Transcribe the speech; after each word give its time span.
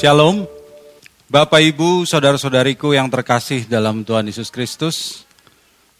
Shalom, 0.00 0.48
Bapak 1.28 1.60
Ibu, 1.60 2.08
saudara-saudariku 2.08 2.96
yang 2.96 3.12
terkasih 3.12 3.68
dalam 3.68 4.00
Tuhan 4.00 4.24
Yesus 4.32 4.48
Kristus. 4.48 5.28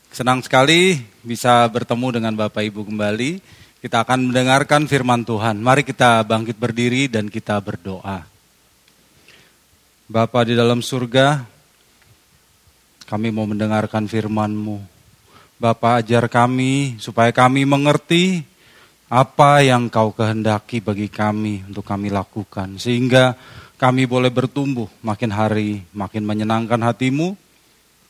Senang 0.08 0.40
sekali 0.40 1.04
bisa 1.20 1.68
bertemu 1.68 2.16
dengan 2.16 2.32
Bapak 2.32 2.64
Ibu 2.64 2.88
kembali. 2.88 3.44
Kita 3.84 4.00
akan 4.00 4.32
mendengarkan 4.32 4.88
firman 4.88 5.20
Tuhan. 5.20 5.60
Mari 5.60 5.84
kita 5.84 6.24
bangkit 6.24 6.56
berdiri 6.56 7.12
dan 7.12 7.28
kita 7.28 7.60
berdoa. 7.60 8.24
Bapa 10.08 10.48
di 10.48 10.56
dalam 10.56 10.80
surga, 10.80 11.44
kami 13.04 13.28
mau 13.28 13.44
mendengarkan 13.44 14.08
firman-Mu. 14.08 14.80
Bapak 15.60 16.00
ajar 16.00 16.24
kami 16.32 16.96
supaya 17.04 17.36
kami 17.36 17.68
mengerti 17.68 18.48
apa 19.12 19.60
yang 19.60 19.92
kau 19.92 20.16
kehendaki 20.16 20.80
bagi 20.80 21.12
kami 21.12 21.68
untuk 21.68 21.84
kami 21.84 22.08
lakukan. 22.08 22.80
Sehingga 22.80 23.36
kami 23.80 24.04
boleh 24.04 24.28
bertumbuh 24.28 24.92
makin 25.00 25.32
hari 25.32 25.80
makin 25.96 26.28
menyenangkan 26.28 26.76
hatimu, 26.84 27.32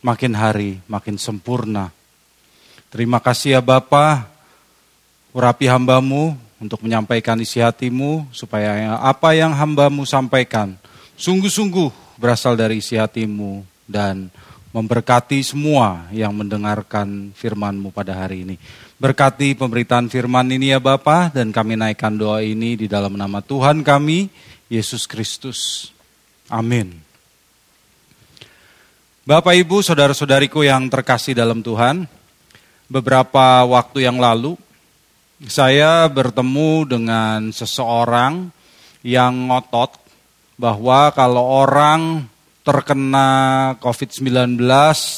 makin 0.02 0.34
hari 0.34 0.82
makin 0.90 1.14
sempurna. 1.14 1.94
Terima 2.90 3.22
kasih 3.22 3.54
ya 3.54 3.62
Bapa, 3.62 4.26
urapi 5.30 5.70
hambamu 5.70 6.34
untuk 6.58 6.82
menyampaikan 6.82 7.38
isi 7.38 7.62
hatimu, 7.62 8.26
supaya 8.34 8.98
apa 8.98 9.30
yang 9.38 9.54
hambamu 9.54 10.02
sampaikan 10.02 10.74
sungguh-sungguh 11.14 12.18
berasal 12.18 12.58
dari 12.58 12.82
isi 12.82 12.98
hatimu 12.98 13.62
dan 13.86 14.26
memberkati 14.74 15.38
semua 15.46 16.10
yang 16.10 16.34
mendengarkan 16.34 17.30
firmanmu 17.38 17.94
pada 17.94 18.18
hari 18.18 18.42
ini. 18.42 18.56
Berkati 18.98 19.54
pemberitaan 19.54 20.10
firman 20.10 20.50
ini 20.50 20.74
ya 20.74 20.82
Bapa 20.82 21.30
dan 21.30 21.54
kami 21.54 21.78
naikkan 21.78 22.14
doa 22.18 22.42
ini 22.42 22.74
di 22.74 22.90
dalam 22.90 23.14
nama 23.14 23.38
Tuhan 23.38 23.86
kami, 23.86 24.30
Yesus 24.70 25.10
Kristus. 25.10 25.90
Amin. 26.46 27.02
Bapak, 29.26 29.58
Ibu, 29.58 29.82
saudara-saudariku 29.82 30.62
yang 30.62 30.86
terkasih 30.86 31.34
dalam 31.34 31.58
Tuhan, 31.60 32.06
beberapa 32.86 33.66
waktu 33.66 34.06
yang 34.06 34.22
lalu 34.22 34.54
saya 35.50 36.06
bertemu 36.06 36.86
dengan 36.86 37.50
seseorang 37.50 38.54
yang 39.02 39.50
ngotot 39.50 39.98
bahwa 40.54 41.10
kalau 41.18 41.66
orang 41.66 42.30
terkena 42.62 43.28
COVID-19 43.82 44.60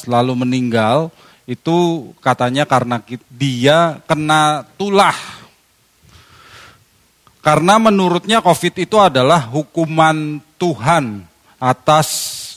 lalu 0.07 0.33
meninggal, 0.33 1.13
itu 1.43 2.09
katanya 2.23 2.63
karena 2.63 3.03
dia 3.27 3.99
kena 4.07 4.63
tulah 4.79 5.42
karena 7.43 7.75
menurutnya 7.75 8.39
COVID 8.39 8.87
itu 8.87 8.95
adalah 8.95 9.51
hukuman 9.51 10.39
Tuhan 10.55 11.27
atas 11.59 12.07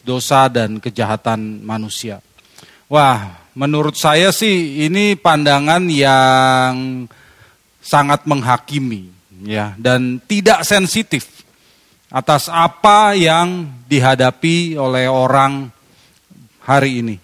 dosa 0.07 0.47
dan 0.47 0.79
kejahatan 0.79 1.67
manusia. 1.67 2.23
Wah, 2.87 3.35
menurut 3.59 3.99
saya 3.99 4.31
sih 4.31 4.87
ini 4.87 5.19
pandangan 5.19 5.83
yang 5.91 7.03
sangat 7.83 8.31
menghakimi 8.31 9.11
ya 9.43 9.75
dan 9.75 10.23
tidak 10.23 10.63
sensitif 10.63 11.43
atas 12.07 12.47
apa 12.47 13.19
yang 13.19 13.67
dihadapi 13.91 14.79
oleh 14.79 15.11
orang 15.11 15.67
hari 16.63 17.03
ini. 17.03 17.17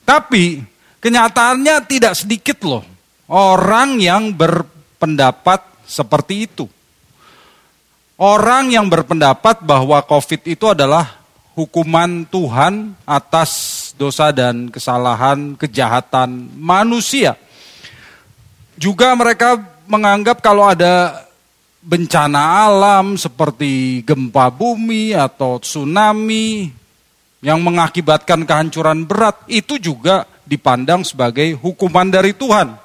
Tapi 0.00 0.64
kenyataannya 0.96 1.84
tidak 1.84 2.16
sedikit 2.16 2.56
loh 2.64 2.84
orang 3.28 4.00
yang 4.00 4.32
berpendapat 4.32 5.73
seperti 5.84 6.48
itu. 6.48 6.66
Orang 8.14 8.70
yang 8.70 8.86
berpendapat 8.86 9.62
bahwa 9.66 9.98
COVID 10.04 10.46
itu 10.46 10.70
adalah 10.70 11.18
hukuman 11.58 12.26
Tuhan 12.26 12.94
atas 13.02 13.50
dosa 13.94 14.30
dan 14.30 14.70
kesalahan, 14.70 15.58
kejahatan 15.58 16.50
manusia. 16.58 17.34
Juga 18.74 19.14
mereka 19.14 19.58
menganggap 19.86 20.42
kalau 20.42 20.66
ada 20.66 21.26
bencana 21.84 22.70
alam 22.70 23.14
seperti 23.14 24.02
gempa 24.02 24.48
bumi 24.48 25.14
atau 25.14 25.60
tsunami 25.60 26.72
yang 27.44 27.60
mengakibatkan 27.60 28.48
kehancuran 28.48 29.04
berat, 29.04 29.36
itu 29.52 29.76
juga 29.76 30.24
dipandang 30.48 31.04
sebagai 31.04 31.52
hukuman 31.60 32.08
dari 32.08 32.32
Tuhan. 32.32 32.83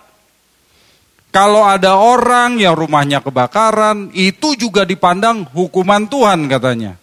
Kalau 1.29 1.61
ada 1.61 1.93
orang 1.93 2.57
yang 2.57 2.73
rumahnya 2.73 3.21
kebakaran, 3.21 4.09
itu 4.17 4.57
juga 4.57 4.81
dipandang 4.81 5.45
hukuman 5.53 6.09
Tuhan 6.09 6.49
katanya. 6.49 6.97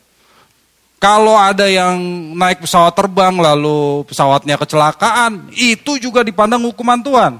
Kalau 0.98 1.38
ada 1.38 1.70
yang 1.70 1.94
naik 2.34 2.66
pesawat 2.66 2.90
terbang 2.98 3.38
lalu 3.38 4.02
pesawatnya 4.10 4.58
kecelakaan, 4.58 5.54
itu 5.54 6.02
juga 6.02 6.26
dipandang 6.26 6.58
hukuman 6.66 6.98
Tuhan. 6.98 7.38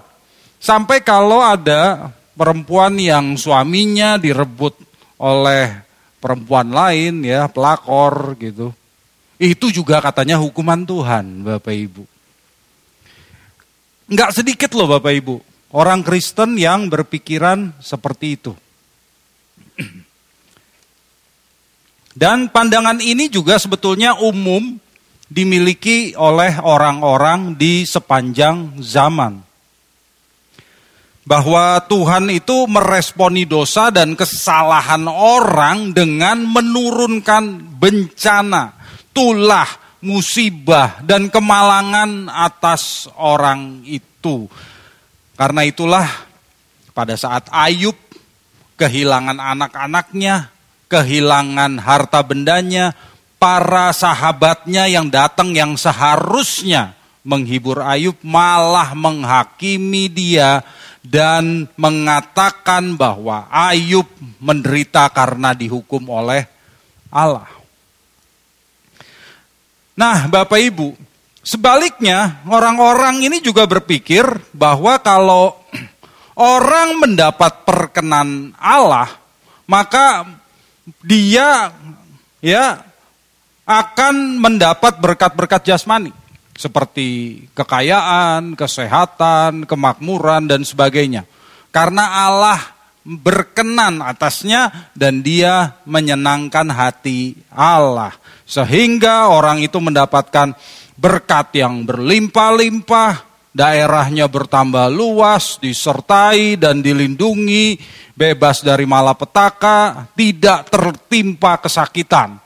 Sampai 0.63 1.03
kalau 1.03 1.43
ada 1.43 2.15
perempuan 2.39 2.95
yang 3.03 3.35
suaminya 3.35 4.15
direbut 4.15 4.79
oleh 5.19 5.83
perempuan 6.23 6.71
lain 6.71 7.27
ya, 7.27 7.51
pelakor 7.51 8.39
gitu. 8.39 8.71
Itu 9.43 9.75
juga 9.75 9.99
katanya 9.99 10.39
hukuman 10.39 10.87
Tuhan, 10.87 11.43
Bapak 11.43 11.75
Ibu. 11.75 12.05
Enggak 14.07 14.39
sedikit 14.39 14.71
loh 14.79 14.87
Bapak 14.87 15.11
Ibu 15.19 15.46
orang 15.75 16.07
Kristen 16.07 16.55
yang 16.55 16.87
berpikiran 16.87 17.75
seperti 17.83 18.39
itu. 18.39 18.53
Dan 22.17 22.49
pandangan 22.49 22.97
ini 22.97 23.29
juga 23.29 23.61
sebetulnya 23.61 24.17
umum 24.17 24.81
dimiliki 25.29 26.17
oleh 26.17 26.57
orang-orang 26.65 27.53
di 27.59 27.85
sepanjang 27.85 28.81
zaman. 28.81 29.45
Bahwa 31.27 31.83
Tuhan 31.85 32.31
itu 32.31 32.71
meresponi 32.71 33.45
dosa 33.45 33.91
dan 33.91 34.15
kesalahan 34.17 35.11
orang 35.11 35.91
dengan 35.91 36.41
menurunkan 36.41 37.77
bencana, 37.77 38.73
tulah, 39.11 39.67
musibah, 40.01 41.03
dan 41.03 41.27
kemalangan 41.29 42.31
atas 42.31 43.11
orang 43.19 43.83
itu 43.85 44.49
karena 45.37 45.63
itulah 45.69 46.09
pada 46.97 47.13
saat 47.13 47.45
Ayub 47.53 47.97
kehilangan 48.81 49.37
anak-anaknya, 49.37 50.49
kehilangan 50.89 51.77
harta 51.81 52.25
bendanya, 52.25 52.97
para 53.37 53.93
sahabatnya 53.93 54.89
yang 54.89 55.13
datang 55.13 55.53
yang 55.53 55.77
seharusnya 55.77 56.97
menghibur 57.21 57.85
Ayub 57.85 58.17
malah 58.25 58.97
menghakimi 58.97 60.09
dia 60.09 60.65
dan 61.05 61.69
mengatakan 61.77 62.97
bahwa 62.97 63.45
Ayub 63.53 64.09
menderita 64.41 65.07
karena 65.13 65.53
dihukum 65.53 66.09
oleh 66.09 66.49
Allah. 67.13 67.47
Nah, 69.97 70.29
Bapak 70.29 70.61
Ibu, 70.61 70.93
Sebaliknya, 71.47 72.43
orang-orang 72.51 73.23
ini 73.23 73.39
juga 73.39 73.71
berpikir 73.71 74.27
bahwa 74.51 74.99
kalau 74.99 75.55
orang 76.35 76.99
mendapat 76.99 77.63
perkenan 77.63 78.51
Allah, 78.59 79.07
maka 79.71 80.27
dia 81.07 81.71
ya 82.43 82.83
akan 83.63 84.43
mendapat 84.43 84.99
berkat-berkat 84.99 85.71
jasmani 85.71 86.11
seperti 86.59 87.39
kekayaan, 87.55 88.59
kesehatan, 88.59 89.71
kemakmuran 89.71 90.51
dan 90.51 90.67
sebagainya. 90.67 91.31
Karena 91.71 92.27
Allah 92.27 92.59
berkenan 93.07 94.03
atasnya 94.03 94.91
dan 94.99 95.23
dia 95.23 95.79
menyenangkan 95.87 96.75
hati 96.75 97.39
Allah 97.55 98.11
sehingga 98.43 99.31
orang 99.31 99.63
itu 99.63 99.79
mendapatkan 99.79 100.59
berkat 100.97 101.53
yang 101.61 101.85
berlimpah-limpah, 101.85 103.23
daerahnya 103.53 104.27
bertambah 104.27 104.89
luas, 104.89 105.61
disertai 105.61 106.57
dan 106.57 106.81
dilindungi, 106.81 107.77
bebas 108.17 108.65
dari 108.65 108.89
malapetaka, 108.89 110.09
tidak 110.17 110.73
tertimpa 110.73 111.61
kesakitan. 111.61 112.41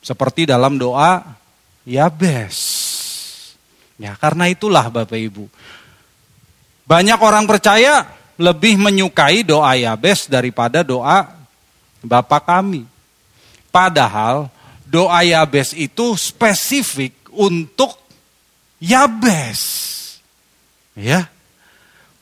Seperti 0.00 0.48
dalam 0.48 0.80
doa 0.80 1.20
Yabes. 1.84 2.56
Ya, 4.00 4.16
karena 4.16 4.48
itulah 4.48 4.88
Bapak 4.88 5.18
Ibu. 5.20 5.44
Banyak 6.88 7.20
orang 7.20 7.44
percaya 7.44 8.08
lebih 8.40 8.80
menyukai 8.80 9.44
doa 9.44 9.76
Yabes 9.76 10.24
daripada 10.24 10.80
doa 10.80 11.28
Bapak 12.00 12.48
kami. 12.48 12.88
Padahal 13.68 14.48
doa 14.88 15.20
Yabes 15.20 15.76
itu 15.76 16.16
spesifik 16.16 17.19
untuk 17.36 17.98
Yabes. 18.80 19.62
Ya. 20.96 21.28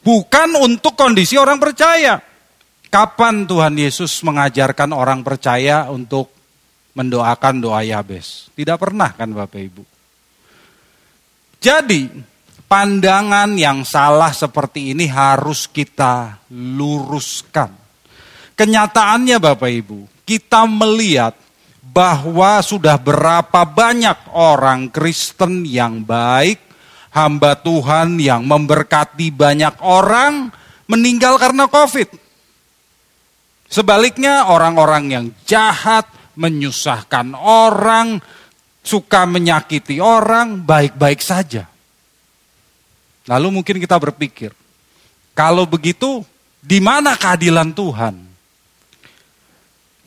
Bukan 0.02 0.56
untuk 0.58 0.96
kondisi 0.98 1.36
orang 1.36 1.60
percaya. 1.60 2.20
Kapan 2.88 3.44
Tuhan 3.44 3.76
Yesus 3.76 4.24
mengajarkan 4.24 4.96
orang 4.96 5.20
percaya 5.20 5.92
untuk 5.92 6.32
mendoakan 6.96 7.54
doa 7.60 7.84
Yabes. 7.84 8.48
Tidak 8.56 8.80
pernah 8.80 9.12
kan 9.12 9.28
Bapak 9.30 9.60
Ibu. 9.60 9.82
Jadi 11.58 12.08
pandangan 12.64 13.54
yang 13.58 13.82
salah 13.82 14.30
seperti 14.30 14.96
ini 14.96 15.04
harus 15.08 15.66
kita 15.68 16.44
luruskan. 16.54 17.74
Kenyataannya 18.58 19.36
Bapak 19.38 19.70
Ibu, 19.70 19.98
kita 20.26 20.66
melihat 20.66 21.34
bahwa 21.92 22.60
sudah 22.60 23.00
berapa 23.00 23.64
banyak 23.64 24.32
orang 24.36 24.92
Kristen 24.92 25.64
yang 25.64 26.04
baik, 26.04 26.60
hamba 27.12 27.56
Tuhan 27.56 28.20
yang 28.20 28.44
memberkati 28.44 29.32
banyak 29.32 29.80
orang 29.80 30.52
meninggal 30.88 31.40
karena 31.40 31.64
COVID. 31.68 32.08
Sebaliknya 33.68 34.48
orang-orang 34.48 35.04
yang 35.12 35.26
jahat, 35.44 36.08
menyusahkan 36.38 37.36
orang, 37.36 38.22
suka 38.80 39.28
menyakiti 39.28 40.00
orang, 40.00 40.64
baik-baik 40.64 41.20
saja. 41.20 41.68
Lalu 43.28 43.60
mungkin 43.60 43.76
kita 43.76 44.00
berpikir, 44.00 44.56
kalau 45.36 45.68
begitu 45.68 46.24
di 46.64 46.80
mana 46.80 47.12
keadilan 47.12 47.76
Tuhan? 47.76 48.27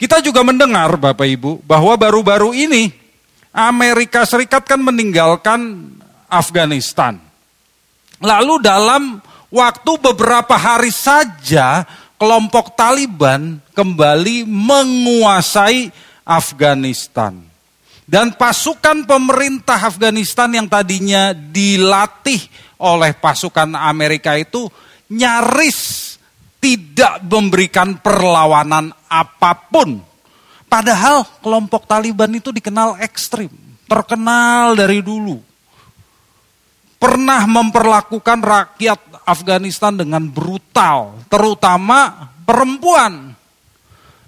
Kita 0.01 0.18
juga 0.18 0.42
mendengar 0.42 0.98
Bapak 0.98 1.30
Ibu 1.30 1.62
bahwa 1.62 1.94
baru-baru 1.94 2.57
ini 2.57 2.89
Amerika 3.53 4.25
Serikat 4.25 4.65
kan 4.65 4.81
meninggalkan 4.81 5.94
Afghanistan. 6.25 7.21
Lalu 8.18 8.65
dalam 8.65 9.21
waktu 9.53 9.92
beberapa 10.01 10.57
hari 10.57 10.89
saja 10.89 11.86
kelompok 12.18 12.74
Taliban 12.74 13.62
kembali 13.77 14.50
menguasai 14.50 15.94
Afghanistan. 16.25 17.38
Dan 18.09 18.33
pasukan 18.33 19.06
pemerintah 19.06 19.86
Afghanistan 19.86 20.50
yang 20.50 20.65
tadinya 20.65 21.30
dilatih 21.30 22.42
oleh 22.81 23.13
pasukan 23.13 23.77
Amerika 23.77 24.33
itu 24.33 24.65
nyaris 25.13 26.09
tidak 26.57 27.21
memberikan 27.21 28.01
perlawanan 28.01 29.00
apa 29.11 29.51
pun. 29.67 29.99
Padahal 30.71 31.27
kelompok 31.43 31.83
Taliban 31.83 32.31
itu 32.31 32.55
dikenal 32.55 32.95
ekstrim, 33.03 33.51
terkenal 33.91 34.71
dari 34.79 35.03
dulu. 35.03 35.35
Pernah 36.95 37.43
memperlakukan 37.43 38.39
rakyat 38.39 39.27
Afghanistan 39.27 39.99
dengan 39.99 40.23
brutal, 40.31 41.19
terutama 41.27 42.31
perempuan. 42.47 43.35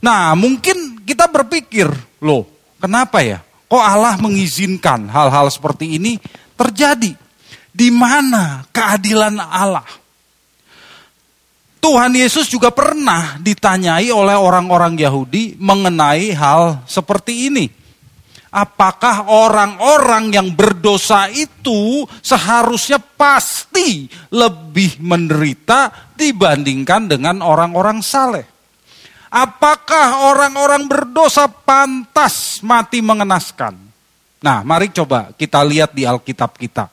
Nah, 0.03 0.35
mungkin 0.35 1.00
kita 1.07 1.31
berpikir, 1.31 1.88
loh, 2.19 2.44
kenapa 2.75 3.24
ya? 3.24 3.39
Kok 3.71 3.80
Allah 3.80 4.19
mengizinkan 4.19 5.07
hal-hal 5.07 5.47
seperti 5.47 5.95
ini 5.95 6.19
terjadi? 6.59 7.15
Di 7.71 7.88
mana 7.88 8.68
keadilan 8.75 9.39
Allah? 9.39 10.03
Tuhan 11.83 12.15
Yesus 12.15 12.47
juga 12.47 12.71
pernah 12.71 13.35
ditanyai 13.44 14.07
oleh 14.07 14.39
orang-orang 14.39 14.95
Yahudi 14.95 15.59
mengenai 15.59 16.31
hal 16.31 16.80
seperti 16.88 17.51
ini. 17.51 17.68
Apakah 18.56 19.27
orang-orang 19.27 20.31
yang 20.31 20.56
berdosa 20.56 21.27
itu 21.27 22.07
seharusnya 22.24 23.03
pasti 23.03 24.07
lebih 24.31 25.03
menderita 25.03 25.91
dibandingkan 26.15 27.12
dengan 27.12 27.44
orang-orang 27.44 28.00
saleh? 28.00 28.47
Apakah 29.27 30.31
orang-orang 30.31 30.88
berdosa 30.88 31.51
pantas 31.51 32.63
mati 32.63 33.03
mengenaskan? 33.03 33.75
Nah, 34.39 34.63
mari 34.63 34.88
coba 34.95 35.35
kita 35.35 35.59
lihat 35.68 35.91
di 35.91 36.07
Alkitab 36.07 36.56
kita. 36.56 36.88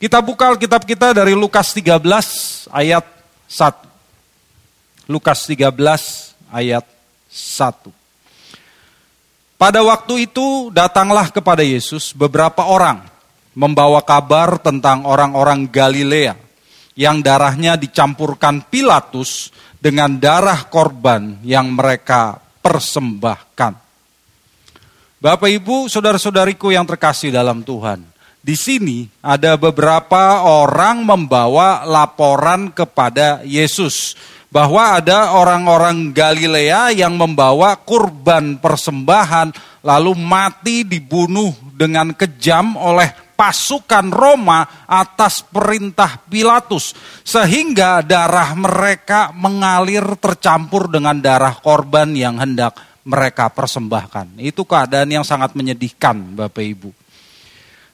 Kita 0.00 0.24
buka 0.24 0.56
Alkitab 0.56 0.88
kita 0.88 1.12
dari 1.12 1.36
Lukas 1.36 1.76
13 1.76 2.72
ayat 2.72 3.04
1. 3.44 3.89
Lukas 5.10 5.42
13 5.50 5.74
ayat 6.54 6.86
1. 6.86 7.90
Pada 9.58 9.82
waktu 9.82 10.30
itu 10.30 10.70
datanglah 10.70 11.34
kepada 11.34 11.66
Yesus 11.66 12.14
beberapa 12.14 12.70
orang 12.70 13.02
membawa 13.58 14.06
kabar 14.06 14.62
tentang 14.62 15.02
orang-orang 15.02 15.66
Galilea 15.66 16.38
yang 16.94 17.18
darahnya 17.26 17.74
dicampurkan 17.74 18.62
Pilatus 18.70 19.50
dengan 19.82 20.14
darah 20.14 20.70
korban 20.70 21.42
yang 21.42 21.74
mereka 21.74 22.38
persembahkan. 22.62 23.74
Bapak 25.18 25.50
Ibu, 25.50 25.90
saudara-saudariku 25.90 26.70
yang 26.70 26.86
terkasih 26.86 27.34
dalam 27.34 27.66
Tuhan. 27.66 28.06
Di 28.40 28.56
sini 28.56 29.04
ada 29.20 29.58
beberapa 29.58 30.40
orang 30.46 31.04
membawa 31.04 31.84
laporan 31.84 32.72
kepada 32.72 33.44
Yesus 33.44 34.16
bahwa 34.50 34.98
ada 34.98 35.38
orang-orang 35.38 36.10
Galilea 36.10 36.90
yang 36.90 37.14
membawa 37.14 37.78
kurban 37.78 38.58
persembahan 38.58 39.54
lalu 39.86 40.12
mati 40.18 40.82
dibunuh 40.82 41.54
dengan 41.78 42.10
kejam 42.12 42.74
oleh 42.74 43.30
pasukan 43.38 44.12
Roma 44.12 44.84
atas 44.84 45.40
perintah 45.40 46.20
Pilatus, 46.28 46.92
sehingga 47.24 48.04
darah 48.04 48.52
mereka 48.52 49.32
mengalir 49.32 50.04
tercampur 50.20 50.92
dengan 50.92 51.16
darah 51.16 51.56
korban 51.56 52.12
yang 52.12 52.36
hendak 52.36 52.76
mereka 53.08 53.48
persembahkan. 53.48 54.36
Itu 54.36 54.68
keadaan 54.68 55.08
yang 55.08 55.24
sangat 55.24 55.56
menyedihkan, 55.56 56.36
Bapak 56.36 56.60
Ibu. 56.60 56.92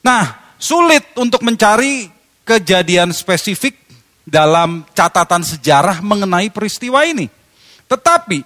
Nah, 0.03 0.51
sulit 0.59 1.15
untuk 1.15 1.39
mencari 1.47 2.11
kejadian 2.43 3.15
spesifik 3.15 3.86
dalam 4.27 4.83
catatan 4.91 5.39
sejarah 5.39 6.03
mengenai 6.03 6.51
peristiwa 6.51 7.07
ini. 7.07 7.31
Tetapi 7.87 8.43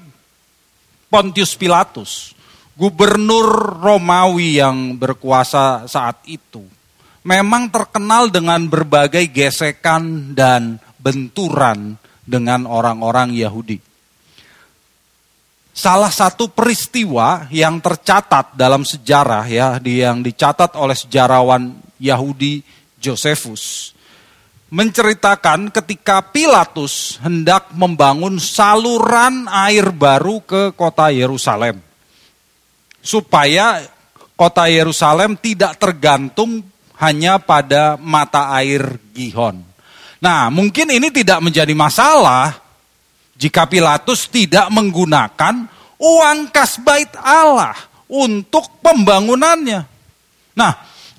Pontius 1.09 1.57
Pilatus, 1.57 2.37
gubernur 2.77 3.81
Romawi 3.81 4.61
yang 4.61 4.93
berkuasa 4.93 5.89
saat 5.89 6.21
itu, 6.29 6.61
memang 7.25 7.73
terkenal 7.73 8.29
dengan 8.29 8.61
berbagai 8.69 9.25
gesekan 9.33 10.37
dan 10.37 10.77
benturan 11.01 11.97
dengan 12.21 12.69
orang-orang 12.69 13.33
Yahudi. 13.33 13.81
Salah 15.73 16.13
satu 16.13 16.45
peristiwa 16.45 17.49
yang 17.49 17.81
tercatat 17.81 18.53
dalam 18.53 18.85
sejarah 18.85 19.49
ya, 19.49 19.81
yang 19.81 20.21
dicatat 20.21 20.77
oleh 20.77 20.93
sejarawan 20.93 21.73
Yahudi 21.97 22.61
Josephus 23.01 23.95
menceritakan 24.71 25.67
ketika 25.67 26.23
Pilatus 26.31 27.19
hendak 27.19 27.75
membangun 27.75 28.39
saluran 28.39 29.45
air 29.51 29.91
baru 29.91 30.39
ke 30.39 30.71
kota 30.71 31.11
Yerusalem 31.11 31.83
supaya 33.03 33.83
kota 34.39 34.71
Yerusalem 34.71 35.35
tidak 35.35 35.75
tergantung 35.75 36.63
hanya 37.03 37.35
pada 37.41 37.99
mata 37.99 38.47
air 38.55 38.95
Gihon. 39.11 39.59
Nah, 40.21 40.47
mungkin 40.47 40.87
ini 40.87 41.11
tidak 41.11 41.43
menjadi 41.43 41.73
masalah 41.75 42.55
jika 43.35 43.67
Pilatus 43.67 44.31
tidak 44.31 44.71
menggunakan 44.71 45.67
uang 45.99 46.39
kas 46.53 46.79
bait 46.79 47.09
Allah 47.19 47.73
untuk 48.07 48.69
pembangunannya. 48.79 49.81
Nah, 50.55 50.71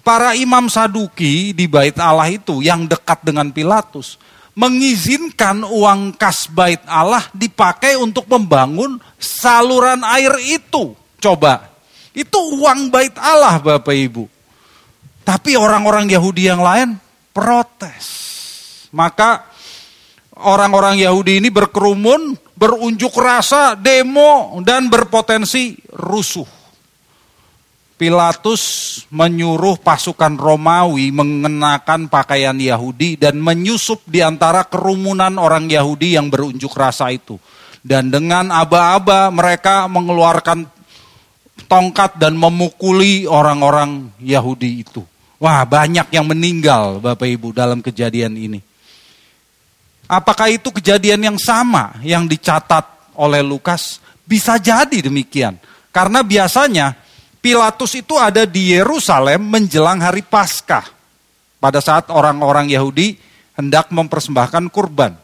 para 0.02 0.34
imam 0.34 0.66
saduki 0.66 1.54
di 1.54 1.70
bait 1.70 1.94
Allah 1.96 2.30
itu 2.30 2.60
yang 2.60 2.86
dekat 2.86 3.22
dengan 3.22 3.50
Pilatus 3.54 4.18
mengizinkan 4.52 5.64
uang 5.64 6.12
kas 6.20 6.44
bait 6.52 6.80
Allah 6.84 7.24
dipakai 7.32 7.96
untuk 7.96 8.28
membangun 8.28 9.00
saluran 9.16 10.04
air 10.04 10.36
itu. 10.44 10.92
Coba, 11.22 11.70
itu 12.12 12.38
uang 12.60 12.92
bait 12.92 13.14
Allah 13.16 13.56
Bapak 13.62 13.94
Ibu. 13.94 14.28
Tapi 15.22 15.54
orang-orang 15.54 16.10
Yahudi 16.10 16.50
yang 16.50 16.60
lain 16.60 16.98
protes. 17.30 18.06
Maka 18.92 19.48
orang-orang 20.42 21.00
Yahudi 21.00 21.40
ini 21.40 21.48
berkerumun, 21.48 22.36
berunjuk 22.58 23.14
rasa, 23.16 23.78
demo, 23.78 24.60
dan 24.60 24.92
berpotensi 24.92 25.78
rusuh. 25.96 26.61
Pilatus 28.02 28.62
menyuruh 29.14 29.78
pasukan 29.78 30.34
Romawi 30.34 31.14
mengenakan 31.14 32.10
pakaian 32.10 32.58
Yahudi 32.58 33.14
dan 33.14 33.38
menyusup 33.38 34.02
di 34.10 34.18
antara 34.18 34.66
kerumunan 34.66 35.38
orang 35.38 35.70
Yahudi 35.70 36.18
yang 36.18 36.26
berunjuk 36.26 36.74
rasa 36.74 37.14
itu. 37.14 37.38
Dan 37.78 38.10
dengan 38.10 38.50
aba-aba 38.50 39.30
mereka 39.30 39.86
mengeluarkan 39.86 40.66
tongkat 41.70 42.18
dan 42.18 42.34
memukuli 42.34 43.22
orang-orang 43.22 44.10
Yahudi 44.18 44.82
itu. 44.82 45.06
Wah, 45.38 45.62
banyak 45.62 46.10
yang 46.10 46.26
meninggal 46.26 46.98
Bapak 46.98 47.30
Ibu 47.30 47.54
dalam 47.54 47.78
kejadian 47.86 48.34
ini. 48.34 48.58
Apakah 50.10 50.50
itu 50.50 50.74
kejadian 50.74 51.22
yang 51.22 51.38
sama 51.38 52.02
yang 52.02 52.26
dicatat 52.26 53.14
oleh 53.14 53.46
Lukas? 53.46 54.02
Bisa 54.26 54.58
jadi 54.58 55.06
demikian. 55.06 55.54
Karena 55.94 56.26
biasanya 56.26 57.01
Pilatus 57.42 57.98
itu 57.98 58.14
ada 58.14 58.46
di 58.46 58.70
Yerusalem 58.70 59.42
menjelang 59.42 59.98
hari 59.98 60.22
Paskah. 60.22 60.86
Pada 61.58 61.82
saat 61.82 62.06
orang-orang 62.06 62.70
Yahudi 62.70 63.18
hendak 63.58 63.90
mempersembahkan 63.90 64.70
kurban. 64.70 65.18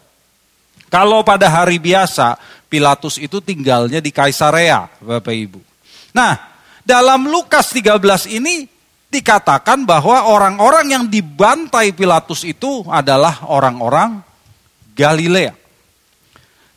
Kalau 0.91 1.23
pada 1.23 1.47
hari 1.47 1.79
biasa, 1.79 2.35
Pilatus 2.67 3.23
itu 3.23 3.39
tinggalnya 3.39 4.03
di 4.03 4.11
Kaisarea, 4.11 4.91
Bapak 4.99 5.31
Ibu. 5.31 5.61
Nah, 6.11 6.35
dalam 6.83 7.31
Lukas 7.31 7.71
13 7.71 8.27
ini 8.35 8.67
dikatakan 9.09 9.87
bahwa 9.87 10.27
orang-orang 10.27 10.87
yang 10.91 11.05
dibantai 11.07 11.95
Pilatus 11.95 12.43
itu 12.43 12.83
adalah 12.91 13.47
orang-orang 13.47 14.21
Galilea. 14.99 15.55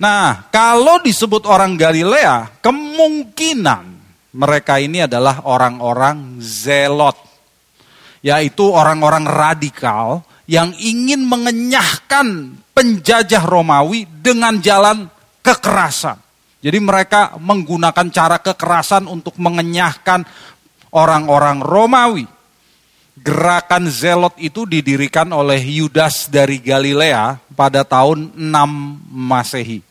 Nah, 0.02 0.50
kalau 0.50 1.02
disebut 1.02 1.46
orang 1.46 1.78
Galilea, 1.78 2.62
kemungkinan 2.62 4.01
mereka 4.32 4.80
ini 4.80 5.04
adalah 5.04 5.44
orang-orang 5.44 6.40
zelot, 6.40 7.20
yaitu 8.24 8.64
orang-orang 8.64 9.28
radikal 9.28 10.24
yang 10.48 10.72
ingin 10.80 11.28
mengenyahkan 11.28 12.56
penjajah 12.72 13.44
Romawi 13.44 14.08
dengan 14.08 14.60
jalan 14.64 15.08
kekerasan. 15.44 16.20
Jadi 16.62 16.78
mereka 16.78 17.36
menggunakan 17.42 18.08
cara 18.14 18.38
kekerasan 18.38 19.10
untuk 19.10 19.36
mengenyahkan 19.42 20.24
orang-orang 20.94 21.60
Romawi. 21.60 22.26
Gerakan 23.22 23.92
Zelot 23.92 24.34
itu 24.40 24.64
didirikan 24.66 25.30
oleh 25.36 25.60
Yudas 25.60 26.32
dari 26.32 26.58
Galilea 26.64 27.38
pada 27.54 27.84
tahun 27.84 28.34
6 28.34 28.50
Masehi. 29.14 29.84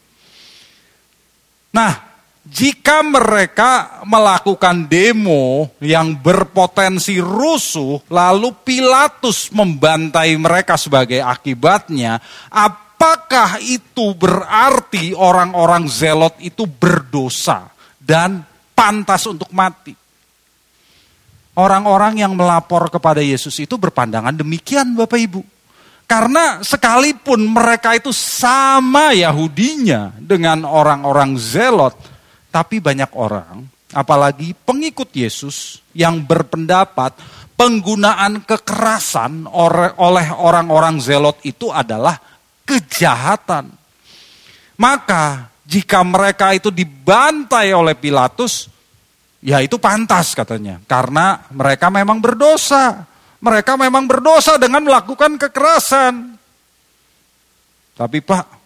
Nah, 1.70 2.09
jika 2.40 3.04
mereka 3.04 4.00
melakukan 4.08 4.88
demo 4.88 5.68
yang 5.78 6.16
berpotensi 6.16 7.20
rusuh, 7.20 8.00
lalu 8.08 8.56
Pilatus 8.64 9.52
membantai 9.52 10.34
mereka 10.40 10.80
sebagai 10.80 11.20
akibatnya, 11.20 12.16
apakah 12.48 13.60
itu 13.60 14.16
berarti 14.16 15.12
orang-orang 15.12 15.84
zelot 15.84 16.40
itu 16.40 16.64
berdosa 16.64 17.68
dan 18.00 18.40
pantas 18.72 19.28
untuk 19.28 19.52
mati? 19.52 19.92
Orang-orang 21.60 22.24
yang 22.24 22.32
melapor 22.32 22.88
kepada 22.88 23.20
Yesus 23.20 23.52
itu 23.60 23.76
berpandangan 23.76 24.32
demikian 24.32 24.96
Bapak 24.96 25.20
Ibu. 25.20 25.42
Karena 26.08 26.58
sekalipun 26.64 27.46
mereka 27.46 27.94
itu 27.94 28.10
sama 28.10 29.14
Yahudinya 29.14 30.16
dengan 30.18 30.66
orang-orang 30.66 31.38
zelot, 31.38 31.94
tapi 32.50 32.82
banyak 32.82 33.14
orang, 33.14 33.64
apalagi 33.94 34.52
pengikut 34.52 35.10
Yesus 35.14 35.80
yang 35.94 36.22
berpendapat 36.26 37.14
penggunaan 37.54 38.42
kekerasan 38.42 39.46
oleh 39.96 40.26
orang-orang 40.34 40.98
zelot 40.98 41.38
itu 41.46 41.70
adalah 41.70 42.18
kejahatan. 42.66 43.70
Maka 44.80 45.52
jika 45.66 46.02
mereka 46.02 46.50
itu 46.56 46.72
dibantai 46.74 47.70
oleh 47.70 47.94
Pilatus, 47.94 48.66
ya 49.44 49.62
itu 49.62 49.78
pantas 49.78 50.34
katanya. 50.34 50.82
Karena 50.88 51.46
mereka 51.54 51.92
memang 51.92 52.18
berdosa. 52.18 53.06
Mereka 53.40 53.80
memang 53.80 54.04
berdosa 54.04 54.60
dengan 54.60 54.84
melakukan 54.84 55.40
kekerasan. 55.40 56.36
Tapi 57.96 58.18
Pak, 58.20 58.59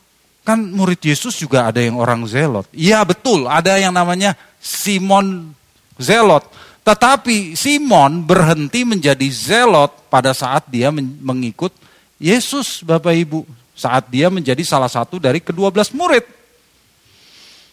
Kan 0.44 0.76
murid 0.76 1.00
Yesus 1.00 1.40
juga 1.40 1.72
ada 1.72 1.80
yang 1.80 1.96
orang 1.96 2.28
zelot. 2.28 2.68
Iya 2.76 3.00
betul, 3.00 3.48
ada 3.48 3.80
yang 3.80 3.96
namanya 3.96 4.36
Simon 4.60 5.56
zelot. 5.96 6.44
Tetapi 6.84 7.56
Simon 7.56 8.20
berhenti 8.20 8.84
menjadi 8.84 9.24
zelot 9.32 10.04
pada 10.12 10.36
saat 10.36 10.68
dia 10.68 10.92
mengikut 10.92 11.72
Yesus 12.20 12.84
Bapak 12.84 13.16
Ibu. 13.16 13.40
Saat 13.74 14.12
dia 14.12 14.28
menjadi 14.28 14.60
salah 14.62 14.86
satu 14.86 15.16
dari 15.16 15.40
kedua 15.40 15.72
belas 15.72 15.90
murid. 15.96 16.22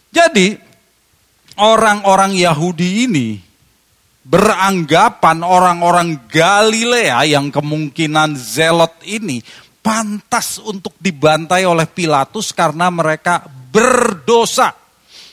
Jadi 0.09 0.55
orang-orang 1.59 2.39
Yahudi 2.39 3.05
ini 3.05 3.37
beranggapan 4.23 5.43
orang-orang 5.43 6.15
Galilea 6.31 7.25
yang 7.25 7.51
kemungkinan 7.51 8.37
zelot 8.39 8.95
ini 9.03 9.41
pantas 9.81 10.61
untuk 10.61 10.93
dibantai 11.01 11.65
oleh 11.65 11.89
Pilatus 11.89 12.53
karena 12.53 12.87
mereka 12.93 13.43
berdosa. 13.49 14.77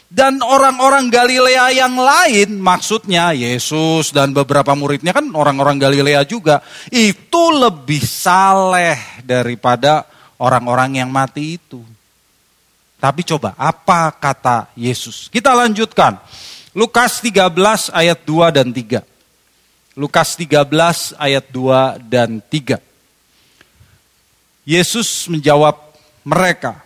Dan 0.09 0.40
orang-orang 0.40 1.12
Galilea 1.12 1.69
yang 1.85 2.00
lain, 2.00 2.57
maksudnya 2.57 3.37
Yesus 3.37 4.09
dan 4.09 4.33
beberapa 4.33 4.73
muridnya 4.73 5.12
kan 5.12 5.28
orang-orang 5.37 5.76
Galilea 5.76 6.25
juga, 6.25 6.64
itu 6.88 7.52
lebih 7.52 8.00
saleh 8.00 9.21
daripada 9.21 10.09
orang-orang 10.40 11.05
yang 11.05 11.12
mati 11.12 11.61
itu. 11.61 11.85
Tapi 12.97 13.21
coba, 13.21 13.52
apa 13.61 14.09
kata 14.17 14.73
Yesus? 14.75 15.28
Kita 15.28 15.52
lanjutkan. 15.52 16.17
Lukas 16.73 17.21
13 17.21 17.93
ayat 17.93 18.19
2 18.25 18.49
dan 18.49 18.73
3. 18.73 19.05
Lukas 19.93 20.40
13 20.40 21.21
ayat 21.21 21.45
2 21.52 22.00
dan 22.00 22.40
3. 22.40 22.88
Yesus 24.68 25.32
menjawab 25.32 25.80
mereka, 26.28 26.84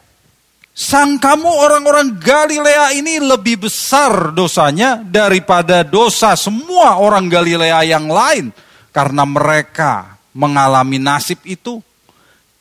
Sang 0.72 1.20
kamu 1.20 1.52
orang-orang 1.52 2.16
Galilea 2.16 2.96
ini 2.96 3.20
lebih 3.20 3.68
besar 3.68 4.32
dosanya 4.32 5.04
daripada 5.04 5.84
dosa 5.84 6.32
semua 6.32 6.96
orang 6.96 7.28
Galilea 7.28 7.84
yang 7.84 8.08
lain. 8.08 8.48
Karena 8.88 9.28
mereka 9.28 10.16
mengalami 10.32 10.96
nasib 10.96 11.44
itu. 11.44 11.84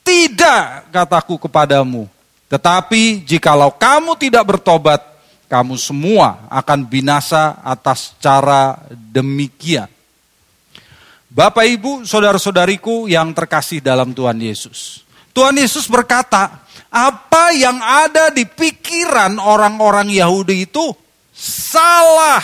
Tidak 0.03 0.91
kataku 0.91 1.39
kepadamu. 1.47 2.03
Tetapi 2.51 3.23
jikalau 3.23 3.71
kamu 3.79 4.19
tidak 4.19 4.43
bertobat, 4.43 4.99
kamu 5.47 5.79
semua 5.79 6.43
akan 6.51 6.83
binasa 6.83 7.63
atas 7.63 8.11
cara 8.19 8.75
demikian. 8.91 9.87
Bapak 11.31 11.63
ibu 11.63 12.03
saudara-saudariku 12.03 13.07
yang 13.07 13.31
terkasih 13.31 13.79
dalam 13.79 14.11
Tuhan 14.11 14.35
Yesus. 14.35 15.07
Tuhan 15.31 15.55
Yesus 15.55 15.87
berkata, 15.87 16.61
apa 16.91 17.55
yang 17.55 17.79
ada 17.79 18.29
di 18.35 18.43
pikiran 18.43 19.39
orang-orang 19.39 20.11
Yahudi 20.11 20.67
itu 20.67 20.91
salah. 21.31 22.43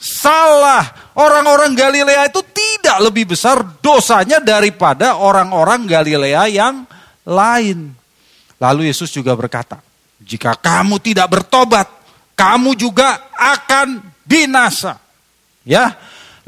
Salah. 0.00 1.12
Orang-orang 1.16 1.76
Galilea 1.76 2.28
itu 2.28 2.40
tidak 2.52 2.96
lebih 3.04 3.32
besar 3.36 3.60
dosanya 3.80 4.40
daripada 4.40 5.16
orang-orang 5.16 5.84
Galilea 5.84 6.48
yang 6.48 6.84
lain. 7.24 7.92
Lalu 8.60 8.92
Yesus 8.92 9.12
juga 9.12 9.32
berkata, 9.36 9.80
jika 10.20 10.56
kamu 10.56 11.00
tidak 11.00 11.28
bertobat, 11.32 11.88
kamu 12.36 12.76
juga 12.76 13.32
akan 13.36 14.00
binasa. 14.24 14.96
Ya, 15.64 15.96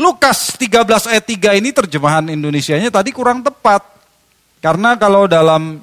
Lukas 0.00 0.57
13 0.57 1.12
ayat 1.12 1.25
3 1.29 1.61
ini 1.61 1.71
terjemahan 1.73 2.33
Indonesianya 2.33 2.88
tadi 2.88 3.12
kurang 3.12 3.45
tepat. 3.45 3.92
Karena 4.62 4.95
kalau 4.95 5.26
dalam 5.26 5.83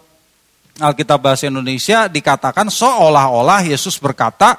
Alkitab 0.80 1.20
bahasa 1.20 1.52
Indonesia 1.52 2.08
dikatakan 2.08 2.72
seolah-olah 2.72 3.68
Yesus 3.68 4.00
berkata 4.00 4.56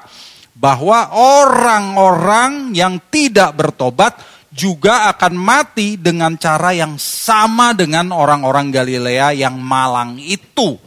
bahwa 0.53 1.09
orang-orang 1.17 2.77
yang 2.77 3.01
tidak 3.09 3.57
bertobat 3.57 4.13
juga 4.53 5.09
akan 5.09 5.33
mati 5.33 5.97
dengan 5.97 6.37
cara 6.37 6.69
yang 6.77 7.01
sama 7.01 7.73
dengan 7.73 8.13
orang-orang 8.13 8.69
Galilea 8.69 9.33
yang 9.33 9.57
malang 9.57 10.21
itu. 10.21 10.77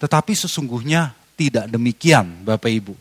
Tetapi 0.00 0.32
sesungguhnya 0.32 1.12
tidak 1.36 1.68
demikian 1.68 2.40
Bapak 2.40 2.72
Ibu. 2.72 2.94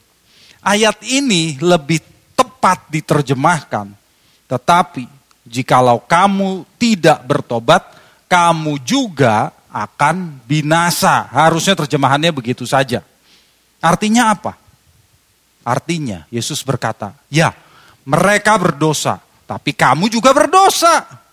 Ayat 0.66 1.00
ini 1.08 1.56
lebih 1.64 2.04
tepat 2.36 2.92
diterjemahkan. 2.92 3.94
Tetapi 4.52 5.06
jikalau 5.48 6.04
kamu 6.04 6.66
tidak 6.76 7.24
bertobat, 7.24 7.95
kamu 8.26 8.82
juga 8.84 9.54
akan 9.72 10.40
binasa. 10.48 11.28
Harusnya 11.30 11.76
terjemahannya 11.76 12.32
begitu 12.32 12.64
saja. 12.64 13.04
Artinya 13.84 14.32
apa? 14.34 14.56
Artinya 15.66 16.30
Yesus 16.30 16.62
berkata, 16.62 17.18
ya 17.28 17.52
mereka 18.06 18.56
berdosa, 18.56 19.18
tapi 19.50 19.74
kamu 19.74 20.08
juga 20.08 20.32
berdosa. 20.32 21.26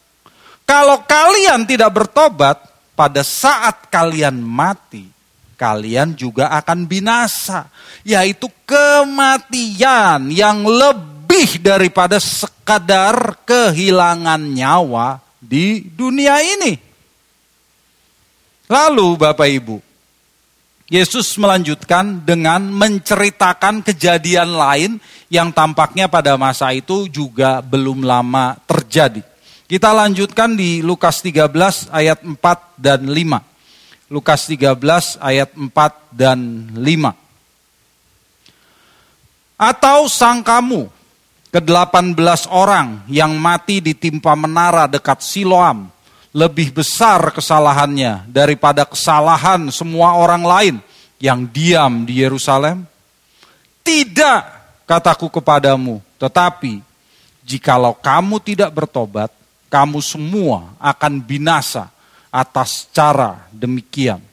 Kalau 0.64 1.04
kalian 1.04 1.68
tidak 1.68 1.92
bertobat, 1.92 2.56
pada 2.92 3.24
saat 3.24 3.88
kalian 3.92 4.40
mati, 4.40 5.08
kalian 5.56 6.16
juga 6.16 6.48
akan 6.54 6.88
binasa. 6.88 7.68
Yaitu 8.02 8.48
kematian 8.64 10.32
yang 10.32 10.64
lebih 10.64 11.60
daripada 11.60 12.16
sekadar 12.16 13.42
kehilangan 13.44 14.40
nyawa 14.42 15.31
di 15.42 15.82
dunia 15.90 16.38
ini. 16.38 16.78
Lalu 18.70 19.18
Bapak 19.18 19.50
Ibu, 19.50 19.76
Yesus 20.86 21.34
melanjutkan 21.34 22.22
dengan 22.22 22.62
menceritakan 22.70 23.82
kejadian 23.82 24.54
lain 24.54 24.90
yang 25.26 25.50
tampaknya 25.50 26.06
pada 26.06 26.38
masa 26.38 26.70
itu 26.70 27.10
juga 27.10 27.58
belum 27.58 28.06
lama 28.06 28.54
terjadi. 28.70 29.26
Kita 29.66 29.90
lanjutkan 29.90 30.52
di 30.52 30.84
Lukas 30.84 31.24
13 31.24 31.88
ayat 31.90 32.20
4 32.20 32.76
dan 32.76 33.08
5. 33.08 34.12
Lukas 34.12 34.44
13 34.44 35.16
ayat 35.16 35.50
4 35.56 35.72
dan 36.12 36.38
5. 36.76 37.16
Atau 39.56 40.12
sang 40.12 40.44
kamu 40.44 41.01
ke-18 41.52 42.48
orang 42.48 43.04
yang 43.12 43.36
mati 43.36 43.84
ditimpa 43.84 44.32
menara 44.32 44.88
dekat 44.88 45.20
Siloam 45.20 45.92
lebih 46.32 46.72
besar 46.72 47.20
kesalahannya 47.28 48.24
daripada 48.24 48.88
kesalahan 48.88 49.68
semua 49.68 50.16
orang 50.16 50.42
lain 50.42 50.76
yang 51.20 51.44
diam 51.44 52.08
di 52.08 52.24
Yerusalem? 52.24 52.88
Tidak, 53.84 54.40
kataku 54.88 55.28
kepadamu, 55.28 56.00
tetapi 56.16 56.80
jikalau 57.44 57.92
kamu 58.00 58.40
tidak 58.40 58.72
bertobat, 58.72 59.28
kamu 59.68 60.00
semua 60.00 60.72
akan 60.80 61.20
binasa 61.20 61.92
atas 62.32 62.88
cara 62.96 63.44
demikian. 63.52 64.24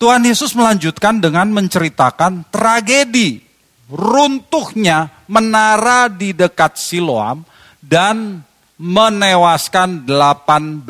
Tuhan 0.00 0.24
Yesus 0.24 0.56
melanjutkan 0.56 1.20
dengan 1.20 1.50
menceritakan 1.52 2.48
tragedi 2.48 3.47
runtuhnya 3.88 5.24
menara 5.32 6.12
di 6.12 6.36
dekat 6.36 6.76
Siloam 6.76 7.42
dan 7.80 8.44
menewaskan 8.78 10.06
18 10.06 10.86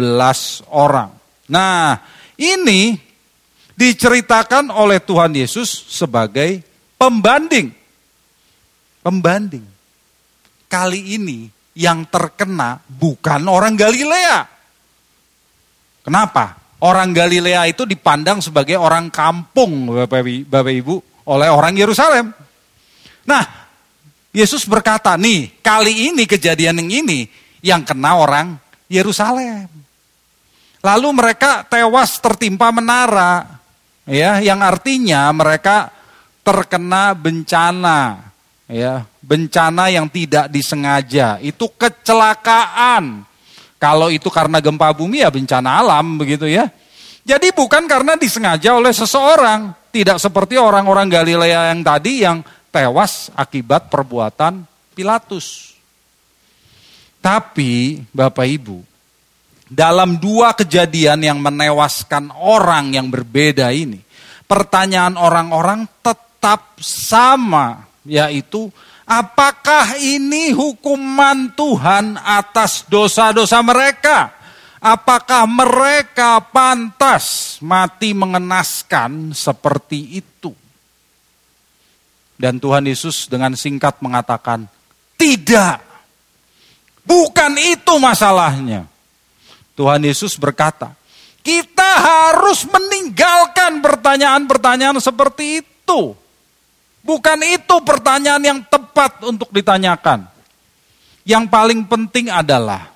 orang. 0.75 1.11
Nah, 1.49 1.97
ini 2.37 2.99
diceritakan 3.73 4.69
oleh 4.75 5.01
Tuhan 5.01 5.33
Yesus 5.33 5.71
sebagai 5.89 6.61
pembanding. 7.01 7.73
Pembanding. 9.01 9.65
Kali 10.69 11.17
ini 11.17 11.49
yang 11.79 12.05
terkena 12.11 12.83
bukan 12.85 13.47
orang 13.49 13.79
Galilea. 13.79 14.45
Kenapa? 16.05 16.59
Orang 16.83 17.15
Galilea 17.15 17.71
itu 17.71 17.89
dipandang 17.89 18.43
sebagai 18.45 18.77
orang 18.77 19.09
kampung, 19.09 19.91
Bapak, 20.07 20.71
Ibu, 20.71 21.27
oleh 21.27 21.49
orang 21.49 21.75
Yerusalem. 21.75 22.48
Nah, 23.29 23.45
Yesus 24.33 24.65
berkata, 24.65 25.13
nih 25.21 25.61
kali 25.61 26.09
ini 26.09 26.25
kejadian 26.25 26.81
yang 26.81 27.05
ini 27.05 27.29
yang 27.61 27.85
kena 27.85 28.17
orang 28.17 28.57
Yerusalem. 28.89 29.69
Lalu 30.81 31.09
mereka 31.13 31.67
tewas 31.69 32.17
tertimpa 32.17 32.73
menara, 32.73 33.61
ya, 34.09 34.41
yang 34.41 34.65
artinya 34.65 35.29
mereka 35.37 35.93
terkena 36.41 37.13
bencana, 37.13 38.33
ya, 38.65 39.05
bencana 39.21 39.93
yang 39.93 40.09
tidak 40.09 40.49
disengaja. 40.49 41.37
Itu 41.45 41.69
kecelakaan. 41.77 43.29
Kalau 43.77 44.09
itu 44.09 44.33
karena 44.33 44.59
gempa 44.59 44.91
bumi 44.97 45.23
ya 45.23 45.31
bencana 45.31 45.85
alam 45.85 46.19
begitu 46.19 46.49
ya. 46.49 46.67
Jadi 47.29 47.53
bukan 47.53 47.85
karena 47.85 48.17
disengaja 48.17 48.73
oleh 48.73 48.91
seseorang, 48.91 49.77
tidak 49.93 50.17
seperti 50.17 50.57
orang-orang 50.57 51.13
Galilea 51.13 51.77
yang 51.77 51.83
tadi 51.85 52.25
yang 52.25 52.41
tewas 52.69 53.33
akibat 53.35 53.89
perbuatan 53.89 54.65
Pilatus. 54.93 55.75
Tapi 57.19 58.03
Bapak 58.15 58.47
Ibu, 58.47 58.79
dalam 59.69 60.17
dua 60.17 60.57
kejadian 60.57 61.21
yang 61.21 61.39
menewaskan 61.43 62.33
orang 62.33 62.95
yang 62.95 63.11
berbeda 63.11 63.69
ini, 63.75 64.01
pertanyaan 64.49 65.19
orang-orang 65.19 65.85
tetap 66.01 66.79
sama, 66.81 67.85
yaitu 68.07 68.73
apakah 69.05 69.99
ini 70.01 70.57
hukuman 70.57 71.53
Tuhan 71.53 72.17
atas 72.17 72.89
dosa-dosa 72.89 73.61
mereka? 73.61 74.33
Apakah 74.79 75.43
mereka 75.51 76.39
pantas 76.39 77.59
mati 77.59 78.15
mengenaskan 78.15 79.35
seperti 79.35 80.23
itu? 80.23 80.55
Dan 82.39 82.63
Tuhan 82.63 82.87
Yesus 82.87 83.27
dengan 83.27 83.59
singkat 83.59 83.99
mengatakan, 83.99 84.71
tidak. 85.19 85.83
Bukan 87.03 87.59
itu 87.59 87.99
masalahnya. 87.99 88.87
Tuhan 89.75 90.07
Yesus 90.07 90.39
berkata, 90.39 90.95
kita 91.43 91.91
harus 91.99 92.63
meninggalkan 92.71 93.83
pertanyaan-pertanyaan 93.83 95.03
seperti 95.03 95.67
itu. 95.67 96.15
Bukan 97.03 97.41
itu 97.43 97.77
pertanyaan 97.83 98.43
yang 98.43 98.61
tepat 98.67 99.23
untuk 99.27 99.51
ditanyakan. 99.51 100.29
Yang 101.27 101.45
paling 101.51 101.81
penting 101.91 102.31
adalah 102.31 102.93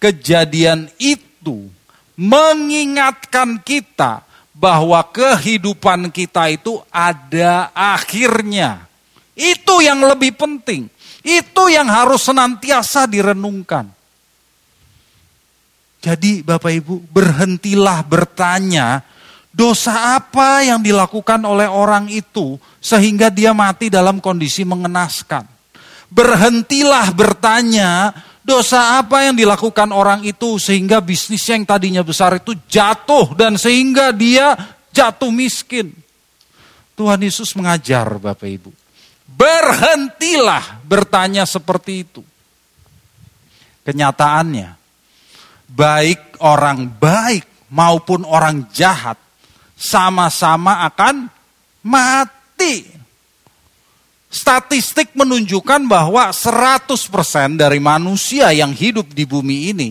kejadian 0.00 0.88
itu 0.98 1.68
mengingatkan 2.16 3.60
kita 3.60 4.24
bahwa 4.60 5.00
kehidupan 5.08 6.12
kita 6.12 6.52
itu 6.52 6.84
ada 6.92 7.72
akhirnya. 7.72 8.84
Itu 9.32 9.80
yang 9.80 10.04
lebih 10.04 10.36
penting. 10.36 10.92
Itu 11.24 11.72
yang 11.72 11.88
harus 11.88 12.28
senantiasa 12.28 13.08
direnungkan. 13.08 13.88
Jadi 16.00 16.44
Bapak 16.44 16.72
Ibu 16.76 17.08
berhentilah 17.08 18.04
bertanya 18.04 19.00
dosa 19.48 20.16
apa 20.16 20.64
yang 20.64 20.80
dilakukan 20.80 21.40
oleh 21.44 21.68
orang 21.68 22.08
itu 22.12 22.60
sehingga 22.80 23.32
dia 23.32 23.56
mati 23.56 23.88
dalam 23.88 24.20
kondisi 24.20 24.64
mengenaskan. 24.64 25.44
Berhentilah 26.12 27.12
bertanya 27.12 28.12
dosa 28.50 28.98
apa 28.98 29.30
yang 29.30 29.38
dilakukan 29.38 29.94
orang 29.94 30.26
itu 30.26 30.58
sehingga 30.58 30.98
bisnis 30.98 31.46
yang 31.46 31.62
tadinya 31.62 32.02
besar 32.02 32.42
itu 32.42 32.58
jatuh 32.66 33.30
dan 33.38 33.54
sehingga 33.54 34.10
dia 34.10 34.58
jatuh 34.90 35.30
miskin. 35.30 35.94
Tuhan 36.98 37.22
Yesus 37.22 37.54
mengajar 37.54 38.10
Bapak 38.18 38.50
Ibu. 38.50 38.70
Berhentilah 39.30 40.82
bertanya 40.82 41.46
seperti 41.46 42.02
itu. 42.02 42.20
Kenyataannya, 43.86 44.76
baik 45.70 46.42
orang 46.42 46.90
baik 46.90 47.72
maupun 47.72 48.26
orang 48.26 48.68
jahat 48.74 49.16
sama-sama 49.78 50.84
akan 50.90 51.30
mati. 51.86 52.99
Statistik 54.30 55.10
menunjukkan 55.18 55.90
bahwa 55.90 56.30
100% 56.30 57.58
dari 57.58 57.82
manusia 57.82 58.54
yang 58.54 58.70
hidup 58.70 59.10
di 59.10 59.26
bumi 59.26 59.74
ini 59.74 59.90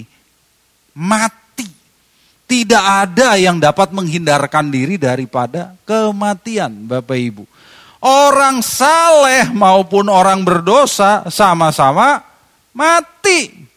mati. 0.95 1.67
Tidak 2.49 2.83
ada 3.05 3.35
yang 3.35 3.59
dapat 3.59 3.91
menghindarkan 3.91 4.71
diri 4.71 4.95
daripada 4.95 5.75
kematian, 5.83 6.87
Bapak 6.87 7.19
Ibu. 7.19 7.43
Orang 7.99 8.63
saleh 8.63 9.51
maupun 9.51 10.07
orang 10.07 10.47
berdosa 10.47 11.27
sama-sama 11.27 12.23
mati. 12.71 13.67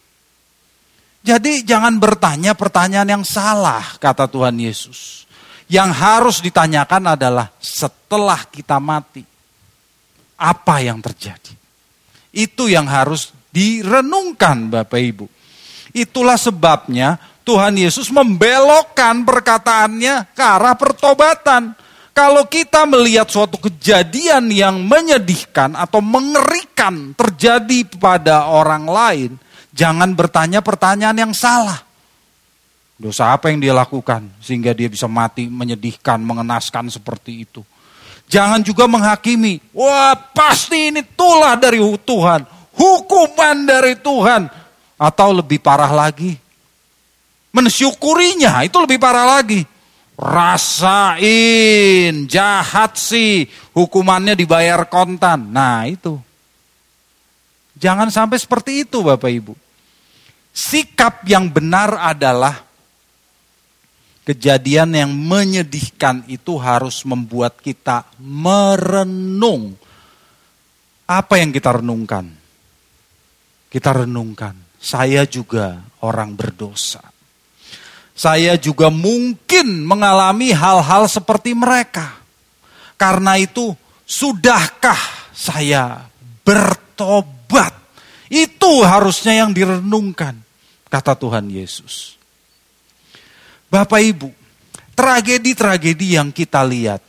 Jadi 1.22 1.66
jangan 1.66 1.98
bertanya 1.98 2.55
pertanyaan 2.55 3.18
yang 3.18 3.25
salah, 3.27 3.98
kata 3.98 4.31
Tuhan 4.31 4.55
Yesus. 4.62 5.27
Yang 5.66 5.90
harus 5.98 6.37
ditanyakan 6.38 7.18
adalah 7.18 7.51
setelah 7.59 8.46
kita 8.46 8.79
mati, 8.79 9.27
apa 10.37 10.83
yang 10.83 10.99
terjadi? 11.01 11.55
Itu 12.33 12.68
yang 12.68 12.88
harus 12.88 13.33
direnungkan 13.53 14.73
Bapak 14.73 15.01
Ibu. 15.01 15.27
Itulah 15.92 16.40
sebabnya 16.40 17.21
Tuhan 17.45 17.77
Yesus 17.77 18.09
membelokkan 18.09 19.27
perkataannya 19.27 20.33
ke 20.33 20.42
arah 20.42 20.79
pertobatan. 20.79 21.77
Kalau 22.12 22.45
kita 22.45 22.85
melihat 22.85 23.29
suatu 23.29 23.57
kejadian 23.57 24.53
yang 24.53 24.85
menyedihkan 24.85 25.73
atau 25.73 26.05
mengerikan 26.05 27.16
terjadi 27.16 27.88
pada 27.97 28.53
orang 28.53 28.85
lain, 28.85 29.31
jangan 29.73 30.12
bertanya 30.12 30.61
pertanyaan 30.61 31.16
yang 31.29 31.33
salah. 31.33 31.81
Dosa 33.01 33.33
apa 33.33 33.49
yang 33.49 33.64
dia 33.64 33.73
lakukan 33.73 34.29
sehingga 34.45 34.77
dia 34.77 34.87
bisa 34.92 35.09
mati 35.09 35.49
menyedihkan, 35.49 36.21
mengenaskan 36.21 36.92
seperti 36.92 37.49
itu. 37.49 37.64
Jangan 38.33 38.64
juga 38.64 38.88
menghakimi, 38.88 39.61
wah 39.77 40.16
pasti 40.16 40.88
ini 40.88 41.05
tulah 41.05 41.53
dari 41.53 41.77
Tuhan, 41.77 42.49
hukuman 42.73 43.57
dari 43.68 43.92
Tuhan. 44.01 44.49
Atau 44.97 45.37
lebih 45.37 45.61
parah 45.61 45.92
lagi, 45.92 46.38
mensyukurinya 47.53 48.64
itu 48.64 48.79
lebih 48.81 48.97
parah 48.97 49.37
lagi 49.37 49.68
rasain, 50.23 52.14
jahat 52.31 52.95
sih, 52.95 53.51
hukumannya 53.75 54.38
dibayar 54.38 54.87
kontan. 54.87 55.51
Nah 55.51 55.88
itu. 55.90 56.21
Jangan 57.83 58.14
sampai 58.14 58.38
seperti 58.38 58.87
itu 58.87 59.03
Bapak 59.03 59.27
Ibu. 59.33 59.59
Sikap 60.55 61.27
yang 61.27 61.51
benar 61.51 61.99
adalah 61.99 62.62
kejadian 64.22 64.94
yang 64.94 65.11
menyedihkan 65.11 66.26
itu 66.30 66.54
harus 66.58 67.02
membuat 67.02 67.58
kita 67.58 68.06
merenung. 68.22 69.74
Apa 71.06 71.42
yang 71.42 71.50
kita 71.50 71.82
renungkan? 71.82 72.30
Kita 73.72 74.04
renungkan, 74.04 74.54
saya 74.78 75.24
juga 75.26 75.80
orang 76.04 76.37
berdosa. 76.37 77.02
Saya 78.12 78.61
juga 78.61 78.92
mungkin 78.92 79.88
mengalami 79.88 80.52
hal-hal 80.52 81.08
seperti 81.08 81.56
mereka. 81.56 82.20
Karena 83.00 83.40
itu, 83.40 83.72
sudahkah 84.04 85.32
saya 85.32 86.06
bertobat? 86.44 87.72
Itu 88.28 88.85
harusnya 88.85 89.44
yang 89.44 89.56
direnungkan, 89.56 90.37
kata 90.92 91.16
Tuhan 91.16 91.48
Yesus. 91.48 92.21
Bapak 93.72 94.04
Ibu, 94.04 94.28
tragedi-tragedi 94.92 96.20
yang 96.20 96.28
kita 96.28 96.61
lihat, 96.61 97.00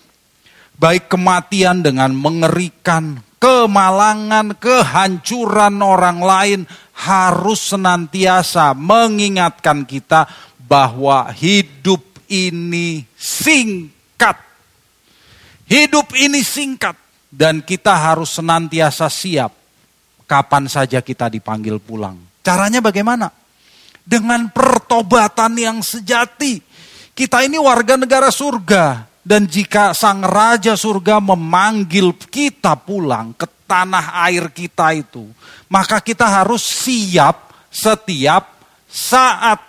baik 0.79 1.11
kematian 1.11 1.83
dengan 1.83 2.15
mengerikan, 2.15 3.19
kemalangan, 3.35 4.55
kehancuran 4.55 5.83
orang 5.83 6.23
lain 6.23 6.59
harus 6.95 7.67
senantiasa 7.67 8.71
mengingatkan 8.79 9.83
kita 9.83 10.23
bahwa 10.63 11.27
hidup 11.35 11.99
ini 12.31 13.03
singkat. 13.11 14.39
Hidup 15.67 16.15
ini 16.15 16.47
singkat 16.47 16.95
dan 17.27 17.59
kita 17.59 17.91
harus 17.91 18.39
senantiasa 18.39 19.11
siap 19.11 19.51
kapan 20.23 20.71
saja 20.71 21.03
kita 21.03 21.27
dipanggil 21.27 21.75
pulang. 21.83 22.15
Caranya 22.39 22.79
bagaimana? 22.79 23.42
Dengan 24.03 24.51
pertobatan 24.51 25.55
yang 25.55 25.79
sejati. 25.79 26.59
Kita 27.15 27.41
ini 27.41 27.57
warga 27.57 27.95
negara 27.95 28.29
surga. 28.29 29.09
Dan 29.23 29.47
jika 29.47 29.95
sang 29.95 30.19
raja 30.19 30.75
surga 30.75 31.23
memanggil 31.23 32.11
kita 32.27 32.75
pulang 32.75 33.31
ke 33.31 33.47
tanah 33.63 34.19
air 34.27 34.51
kita 34.51 34.91
itu, 34.91 35.31
maka 35.71 36.03
kita 36.03 36.27
harus 36.27 36.59
siap 36.59 37.55
setiap 37.71 38.51
saat. 38.91 39.63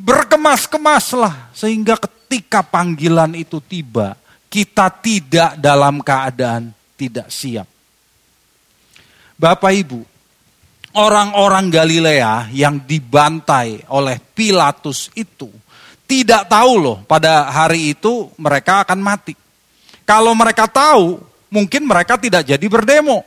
Berkemas-kemaslah 0.00 1.52
sehingga 1.52 2.00
ketika 2.00 2.64
panggilan 2.64 3.36
itu 3.36 3.60
tiba, 3.60 4.16
kita 4.48 4.88
tidak 4.88 5.60
dalam 5.60 6.00
keadaan 6.00 6.72
tidak 6.96 7.28
siap. 7.28 7.68
Bapak 9.36 9.72
Ibu, 9.76 10.00
orang-orang 10.96 11.70
Galilea 11.70 12.50
yang 12.50 12.82
dibantai 12.82 13.86
oleh 13.90 14.18
Pilatus 14.18 15.10
itu 15.14 15.50
tidak 16.10 16.50
tahu 16.50 16.72
loh 16.82 16.98
pada 17.06 17.46
hari 17.54 17.94
itu 17.94 18.26
mereka 18.34 18.82
akan 18.82 18.98
mati. 18.98 19.38
Kalau 20.02 20.34
mereka 20.34 20.66
tahu, 20.66 21.22
mungkin 21.54 21.86
mereka 21.86 22.18
tidak 22.18 22.42
jadi 22.50 22.66
berdemo. 22.66 23.22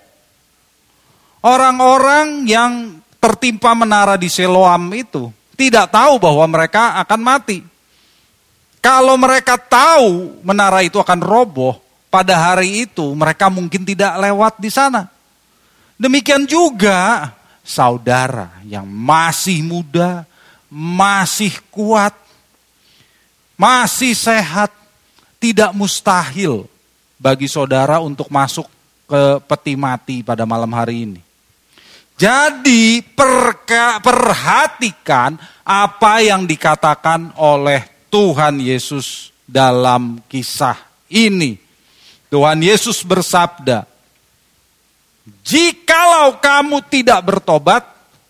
Orang-orang 1.39 2.43
yang 2.43 2.99
tertimpa 3.23 3.71
menara 3.71 4.19
di 4.19 4.27
Siloam 4.27 4.91
itu 4.91 5.31
tidak 5.55 5.95
tahu 5.95 6.19
bahwa 6.19 6.43
mereka 6.43 6.99
akan 6.99 7.21
mati. 7.23 7.63
Kalau 8.83 9.15
mereka 9.15 9.55
tahu 9.55 10.43
menara 10.43 10.83
itu 10.83 10.99
akan 10.99 11.23
roboh, 11.23 11.79
pada 12.11 12.35
hari 12.35 12.83
itu 12.83 13.15
mereka 13.15 13.47
mungkin 13.47 13.87
tidak 13.87 14.19
lewat 14.19 14.59
di 14.59 14.67
sana. 14.67 15.07
Demikian 15.95 16.43
juga 16.43 17.31
saudara 17.63 18.51
yang 18.67 18.83
masih 18.85 19.63
muda, 19.63 20.27
masih 20.67 21.55
kuat, 21.71 22.11
masih 23.55 24.11
sehat, 24.13 24.69
tidak 25.39 25.71
mustahil 25.71 26.67
bagi 27.15 27.47
saudara 27.47 28.03
untuk 28.03 28.27
masuk 28.27 28.67
ke 29.07 29.23
peti 29.47 29.73
mati 29.79 30.19
pada 30.21 30.43
malam 30.43 30.69
hari 30.75 31.07
ini. 31.07 31.21
Jadi 32.13 33.01
perka, 33.01 33.97
perhatikan 34.03 35.39
apa 35.65 36.21
yang 36.21 36.45
dikatakan 36.45 37.33
oleh 37.39 37.81
Tuhan 38.13 38.61
Yesus 38.61 39.33
dalam 39.49 40.21
kisah 40.29 40.77
ini. 41.09 41.57
Tuhan 42.29 42.61
Yesus 42.61 43.01
bersabda, 43.01 43.85
Jikalau 45.23 46.39
kamu 46.43 46.83
tidak 46.91 47.23
bertobat, 47.23 47.83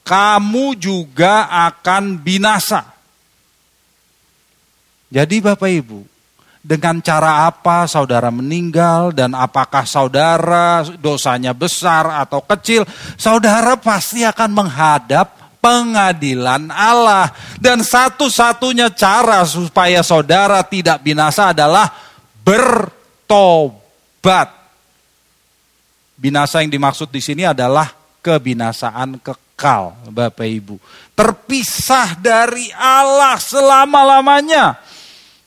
kamu 0.06 0.78
juga 0.78 1.50
akan 1.50 2.22
binasa. 2.22 2.86
Jadi 5.14 5.42
Bapak 5.42 5.70
Ibu, 5.70 6.02
dengan 6.64 7.04
cara 7.04 7.46
apa 7.46 7.86
saudara 7.92 8.32
meninggal 8.32 9.12
dan 9.12 9.36
apakah 9.36 9.84
saudara 9.86 10.82
dosanya 10.98 11.54
besar 11.54 12.24
atau 12.24 12.42
kecil, 12.42 12.88
saudara 13.20 13.78
pasti 13.78 14.24
akan 14.26 14.50
menghadap 14.64 15.60
pengadilan 15.60 16.72
Allah. 16.72 17.36
Dan 17.60 17.84
satu-satunya 17.84 18.96
cara 18.96 19.44
supaya 19.44 20.00
saudara 20.02 20.64
tidak 20.64 21.04
binasa 21.04 21.52
adalah 21.52 21.92
bertobat. 22.42 23.04
Binasa 26.14 26.62
yang 26.62 26.70
dimaksud 26.70 27.10
di 27.10 27.22
sini 27.22 27.44
adalah 27.44 27.90
kebinasaan 28.22 29.20
kekal, 29.20 29.98
Bapak 30.14 30.48
Ibu. 30.48 30.78
Terpisah 31.18 32.16
dari 32.18 32.70
Allah 32.78 33.42
selama-lamanya. 33.42 34.78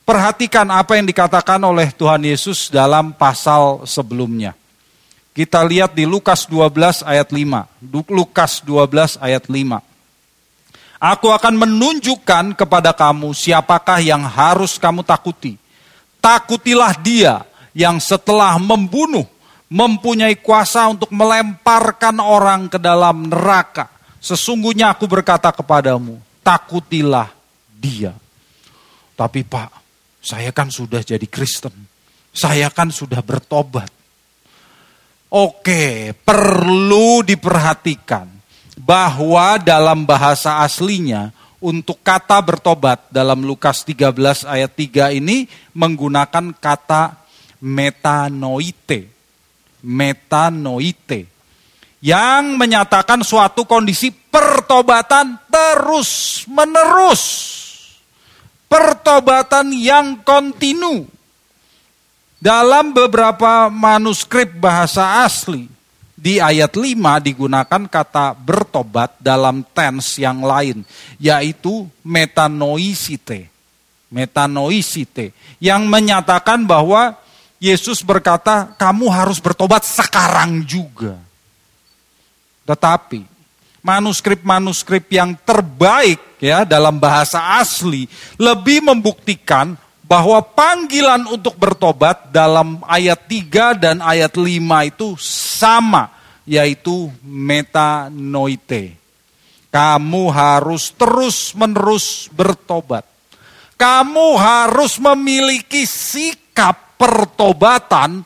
Perhatikan 0.07 0.67
apa 0.71 0.95
yang 0.95 1.07
dikatakan 1.07 1.59
oleh 1.67 1.91
Tuhan 1.91 2.23
Yesus 2.23 2.71
dalam 2.71 3.11
pasal 3.11 3.83
sebelumnya. 3.83 4.55
Kita 5.35 5.61
lihat 5.61 5.93
di 5.93 6.07
Lukas 6.07 6.47
12 6.47 7.03
ayat 7.03 7.29
5. 7.29 7.67
Lukas 8.09 8.63
12 8.63 9.19
ayat 9.19 9.43
5. 9.45 9.83
Aku 10.97 11.29
akan 11.29 11.53
menunjukkan 11.61 12.57
kepada 12.57 12.89
kamu 12.89 13.29
siapakah 13.37 14.01
yang 14.01 14.25
harus 14.25 14.81
kamu 14.81 15.05
takuti. 15.05 15.53
Takutilah 16.17 16.97
dia 16.97 17.45
yang 17.77 18.01
setelah 18.01 18.57
membunuh 18.57 19.29
mempunyai 19.67 20.39
kuasa 20.39 20.87
untuk 20.87 21.11
melemparkan 21.11 22.23
orang 22.23 22.71
ke 22.71 22.79
dalam 22.79 23.27
neraka. 23.27 23.91
Sesungguhnya 24.17 24.91
aku 24.91 25.05
berkata 25.07 25.51
kepadamu, 25.51 26.19
takutilah 26.41 27.31
dia. 27.75 28.15
Tapi 29.13 29.43
Pak, 29.43 29.69
saya 30.23 30.51
kan 30.55 30.71
sudah 30.71 31.03
jadi 31.03 31.23
Kristen. 31.27 31.73
Saya 32.31 32.69
kan 32.69 32.93
sudah 32.93 33.19
bertobat. 33.23 33.89
Oke, 35.27 36.15
perlu 36.23 37.19
diperhatikan 37.19 38.29
bahwa 38.79 39.59
dalam 39.59 40.07
bahasa 40.07 40.63
aslinya 40.63 41.35
untuk 41.57 41.99
kata 42.05 42.37
bertobat 42.39 43.09
dalam 43.09 43.41
Lukas 43.43 43.81
13 43.83 44.45
ayat 44.45 44.71
3 44.71 45.17
ini 45.17 45.49
menggunakan 45.73 46.53
kata 46.55 47.17
metanoite 47.59 49.16
metanoite 49.83 51.27
yang 52.01 52.55
menyatakan 52.57 53.25
suatu 53.25 53.65
kondisi 53.65 54.13
pertobatan 54.13 55.37
terus 55.49 56.43
menerus. 56.45 57.23
Pertobatan 58.67 59.71
yang 59.71 60.21
kontinu. 60.27 61.07
Dalam 62.37 62.93
beberapa 62.93 63.71
manuskrip 63.71 64.61
bahasa 64.61 65.25
asli, 65.25 65.65
di 66.17 66.37
ayat 66.41 66.73
5 66.73 66.97
digunakan 67.21 67.83
kata 67.89 68.33
bertobat 68.33 69.17
dalam 69.17 69.61
tense 69.73 70.21
yang 70.21 70.41
lain, 70.41 70.81
yaitu 71.17 71.87
metanoisite. 72.01 73.49
Metanoisite, 74.09 75.33
yang 75.57 75.85
menyatakan 75.85 76.65
bahwa 76.65 77.17
Yesus 77.57 78.05
berkata, 78.05 78.69
kamu 78.77 79.09
harus 79.09 79.41
bertobat 79.41 79.81
sekarang 79.81 80.61
juga. 80.61 81.17
Tetapi 82.69 83.25
manuskrip-manuskrip 83.81 85.07
yang 85.09 85.33
terbaik 85.41 86.19
ya 86.43 86.67
dalam 86.67 86.99
bahasa 86.99 87.57
asli 87.57 88.05
lebih 88.35 88.83
membuktikan 88.83 89.79
bahwa 90.03 90.39
panggilan 90.43 91.27
untuk 91.31 91.55
bertobat 91.55 92.29
dalam 92.29 92.83
ayat 92.87 93.27
3 93.27 93.75
dan 93.79 93.95
ayat 94.03 94.35
5 94.35 94.91
itu 94.91 95.15
sama 95.19 96.11
yaitu 96.47 97.11
metanoite. 97.23 98.95
Kamu 99.67 100.31
harus 100.31 100.95
terus-menerus 100.95 102.31
bertobat. 102.31 103.03
Kamu 103.75 104.39
harus 104.39 104.95
memiliki 104.95 105.83
sikap 105.83 106.86
pertobatan 106.97 108.25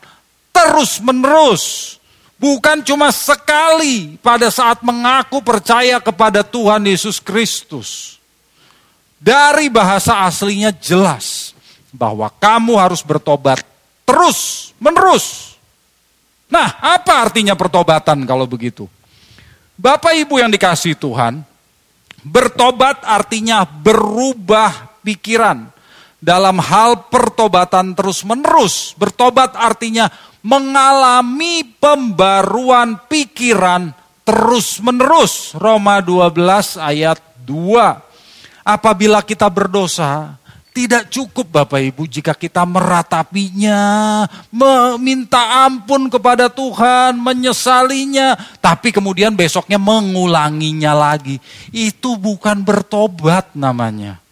terus 0.50 0.98
menerus. 0.98 1.96
Bukan 2.42 2.82
cuma 2.82 3.14
sekali 3.14 4.18
pada 4.18 4.50
saat 4.50 4.82
mengaku 4.82 5.38
percaya 5.38 6.02
kepada 6.02 6.42
Tuhan 6.42 6.82
Yesus 6.82 7.22
Kristus. 7.22 8.18
Dari 9.22 9.70
bahasa 9.70 10.26
aslinya 10.26 10.74
jelas 10.74 11.54
bahwa 11.94 12.26
kamu 12.26 12.74
harus 12.74 12.98
bertobat 13.06 13.62
terus 14.02 14.72
menerus. 14.82 15.54
Nah, 16.50 16.74
apa 16.82 17.22
artinya 17.22 17.54
pertobatan 17.54 18.26
kalau 18.26 18.44
begitu? 18.50 18.90
Bapak 19.78 20.12
Ibu 20.12 20.42
yang 20.42 20.50
dikasih 20.50 20.98
Tuhan, 20.98 21.40
bertobat 22.20 23.00
artinya 23.08 23.64
berubah 23.64 24.98
pikiran 25.00 25.71
dalam 26.22 26.62
hal 26.62 27.10
pertobatan 27.10 27.98
terus-menerus. 27.98 28.94
Bertobat 28.94 29.58
artinya 29.58 30.06
mengalami 30.46 31.66
pembaruan 31.82 32.94
pikiran 33.10 33.90
terus-menerus. 34.22 35.58
Roma 35.58 35.98
12 35.98 36.78
ayat 36.78 37.18
2. 37.42 38.62
Apabila 38.62 39.26
kita 39.26 39.50
berdosa, 39.50 40.38
tidak 40.72 41.10
cukup 41.12 41.50
Bapak 41.50 41.82
Ibu 41.82 42.06
jika 42.06 42.32
kita 42.32 42.62
meratapinya, 42.62 44.22
meminta 44.48 45.66
ampun 45.68 46.06
kepada 46.06 46.46
Tuhan, 46.46 47.18
menyesalinya, 47.18 48.38
tapi 48.62 48.94
kemudian 48.94 49.34
besoknya 49.34 49.76
mengulanginya 49.76 50.94
lagi. 50.94 51.42
Itu 51.74 52.14
bukan 52.14 52.62
bertobat 52.62 53.52
namanya. 53.58 54.22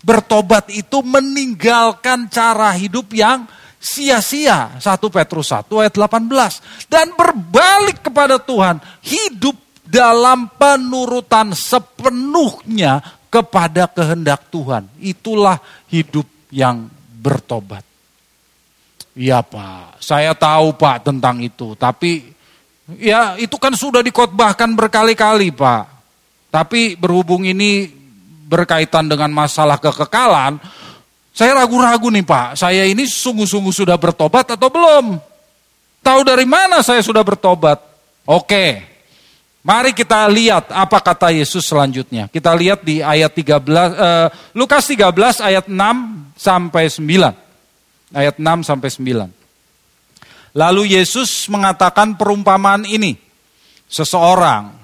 Bertobat 0.00 0.72
itu 0.72 1.04
meninggalkan 1.04 2.32
cara 2.32 2.72
hidup 2.72 3.12
yang 3.12 3.44
sia-sia. 3.76 4.76
1 4.80 4.84
Petrus 5.12 5.52
1 5.52 5.68
ayat 5.80 5.94
18. 5.96 6.88
Dan 6.88 7.12
berbalik 7.16 8.04
kepada 8.04 8.40
Tuhan. 8.40 8.80
Hidup 9.04 9.56
dalam 9.84 10.48
penurutan 10.54 11.52
sepenuhnya 11.52 13.02
kepada 13.28 13.90
kehendak 13.90 14.48
Tuhan. 14.48 14.86
Itulah 15.02 15.58
hidup 15.90 16.24
yang 16.48 16.88
bertobat. 17.20 17.82
Iya 19.18 19.42
Pak, 19.42 19.98
saya 19.98 20.32
tahu 20.32 20.78
Pak 20.78 21.10
tentang 21.10 21.42
itu. 21.42 21.74
Tapi 21.74 22.30
ya 22.96 23.34
itu 23.36 23.58
kan 23.58 23.74
sudah 23.74 24.00
dikotbahkan 24.00 24.70
berkali-kali 24.78 25.50
Pak. 25.50 25.84
Tapi 26.50 26.98
berhubung 26.98 27.46
ini 27.46 27.99
berkaitan 28.50 29.06
dengan 29.06 29.30
masalah 29.30 29.78
kekekalan, 29.78 30.58
saya 31.30 31.54
ragu-ragu 31.54 32.10
nih 32.10 32.26
Pak, 32.26 32.58
saya 32.58 32.82
ini 32.90 33.06
sungguh-sungguh 33.06 33.70
sudah 33.70 33.94
bertobat 33.94 34.58
atau 34.58 34.66
belum? 34.66 35.22
Tahu 36.02 36.20
dari 36.26 36.42
mana 36.42 36.82
saya 36.82 36.98
sudah 36.98 37.22
bertobat? 37.22 37.78
Oke, 38.26 38.90
Mari 39.60 39.92
kita 39.92 40.24
lihat 40.32 40.72
apa 40.72 41.04
kata 41.04 41.36
Yesus 41.36 41.68
selanjutnya. 41.68 42.32
Kita 42.32 42.56
lihat 42.56 42.80
di 42.80 43.04
ayat 43.04 43.36
13 43.36 43.60
eh, 43.60 44.28
Lukas 44.56 44.88
13 44.88 45.12
ayat 45.44 45.68
6 45.68 45.76
sampai 46.32 46.88
9. 46.88 48.16
Ayat 48.16 48.40
6 48.40 48.64
sampai 48.64 48.88
9. 48.88 50.56
Lalu 50.56 50.96
Yesus 50.96 51.44
mengatakan 51.52 52.16
perumpamaan 52.16 52.88
ini. 52.88 53.20
Seseorang 53.84 54.79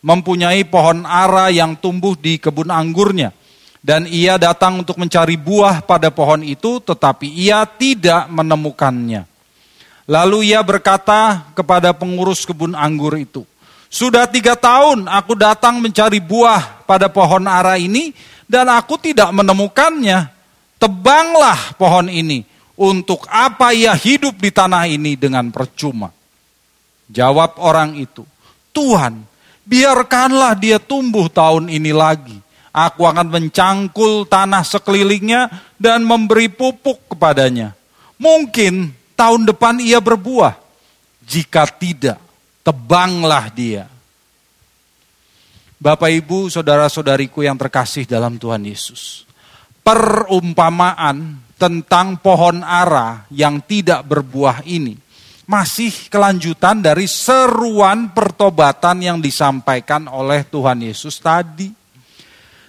mempunyai 0.00 0.64
pohon 0.64 1.04
ara 1.04 1.52
yang 1.52 1.76
tumbuh 1.76 2.16
di 2.16 2.40
kebun 2.40 2.72
anggurnya 2.72 3.36
dan 3.80 4.04
ia 4.04 4.36
datang 4.36 4.84
untuk 4.84 5.00
mencari 5.00 5.40
buah 5.40 5.84
pada 5.84 6.12
pohon 6.12 6.44
itu 6.44 6.80
tetapi 6.84 7.28
ia 7.28 7.64
tidak 7.64 8.28
menemukannya. 8.28 9.24
Lalu 10.10 10.52
ia 10.52 10.60
berkata 10.60 11.52
kepada 11.54 11.94
pengurus 11.94 12.42
kebun 12.42 12.74
anggur 12.74 13.14
itu, 13.14 13.46
sudah 13.90 14.26
tiga 14.26 14.54
tahun 14.54 15.06
aku 15.10 15.34
datang 15.34 15.82
mencari 15.82 16.22
buah 16.22 16.86
pada 16.86 17.10
pohon 17.10 17.46
ara 17.46 17.74
ini 17.74 18.14
dan 18.46 18.70
aku 18.70 18.98
tidak 18.98 19.30
menemukannya. 19.34 20.30
Tebanglah 20.80 21.76
pohon 21.76 22.08
ini. 22.08 22.46
Untuk 22.80 23.28
apa 23.28 23.76
ia 23.76 23.92
hidup 23.92 24.40
di 24.40 24.48
tanah 24.48 24.88
ini 24.88 25.12
dengan 25.12 25.52
percuma? 25.52 26.08
Jawab 27.12 27.60
orang 27.60 27.92
itu, 28.00 28.24
Tuhan, 28.72 29.20
biarkanlah 29.70 30.58
dia 30.58 30.82
tumbuh 30.82 31.30
tahun 31.30 31.70
ini 31.70 31.94
lagi. 31.94 32.42
Aku 32.70 33.06
akan 33.06 33.30
mencangkul 33.30 34.26
tanah 34.26 34.66
sekelilingnya 34.66 35.50
dan 35.78 36.02
memberi 36.02 36.50
pupuk 36.50 37.14
kepadanya. 37.14 37.74
Mungkin 38.18 38.94
tahun 39.14 39.46
depan 39.46 39.78
ia 39.78 39.98
berbuah. 40.02 40.58
Jika 41.26 41.66
tidak, 41.78 42.18
tebanglah 42.66 43.50
dia. 43.50 43.86
Bapak 45.80 46.10
Ibu, 46.10 46.50
saudara-saudariku 46.50 47.42
yang 47.46 47.58
terkasih 47.58 48.06
dalam 48.06 48.38
Tuhan 48.38 48.62
Yesus. 48.66 49.26
Perumpamaan 49.80 51.40
tentang 51.58 52.20
pohon 52.20 52.62
ara 52.62 53.26
yang 53.32 53.58
tidak 53.64 54.06
berbuah 54.06 54.62
ini 54.68 55.09
masih 55.50 55.90
kelanjutan 56.06 56.78
dari 56.78 57.10
seruan 57.10 58.14
pertobatan 58.14 59.02
yang 59.02 59.18
disampaikan 59.18 60.06
oleh 60.06 60.46
Tuhan 60.46 60.78
Yesus 60.78 61.18
tadi. 61.18 61.74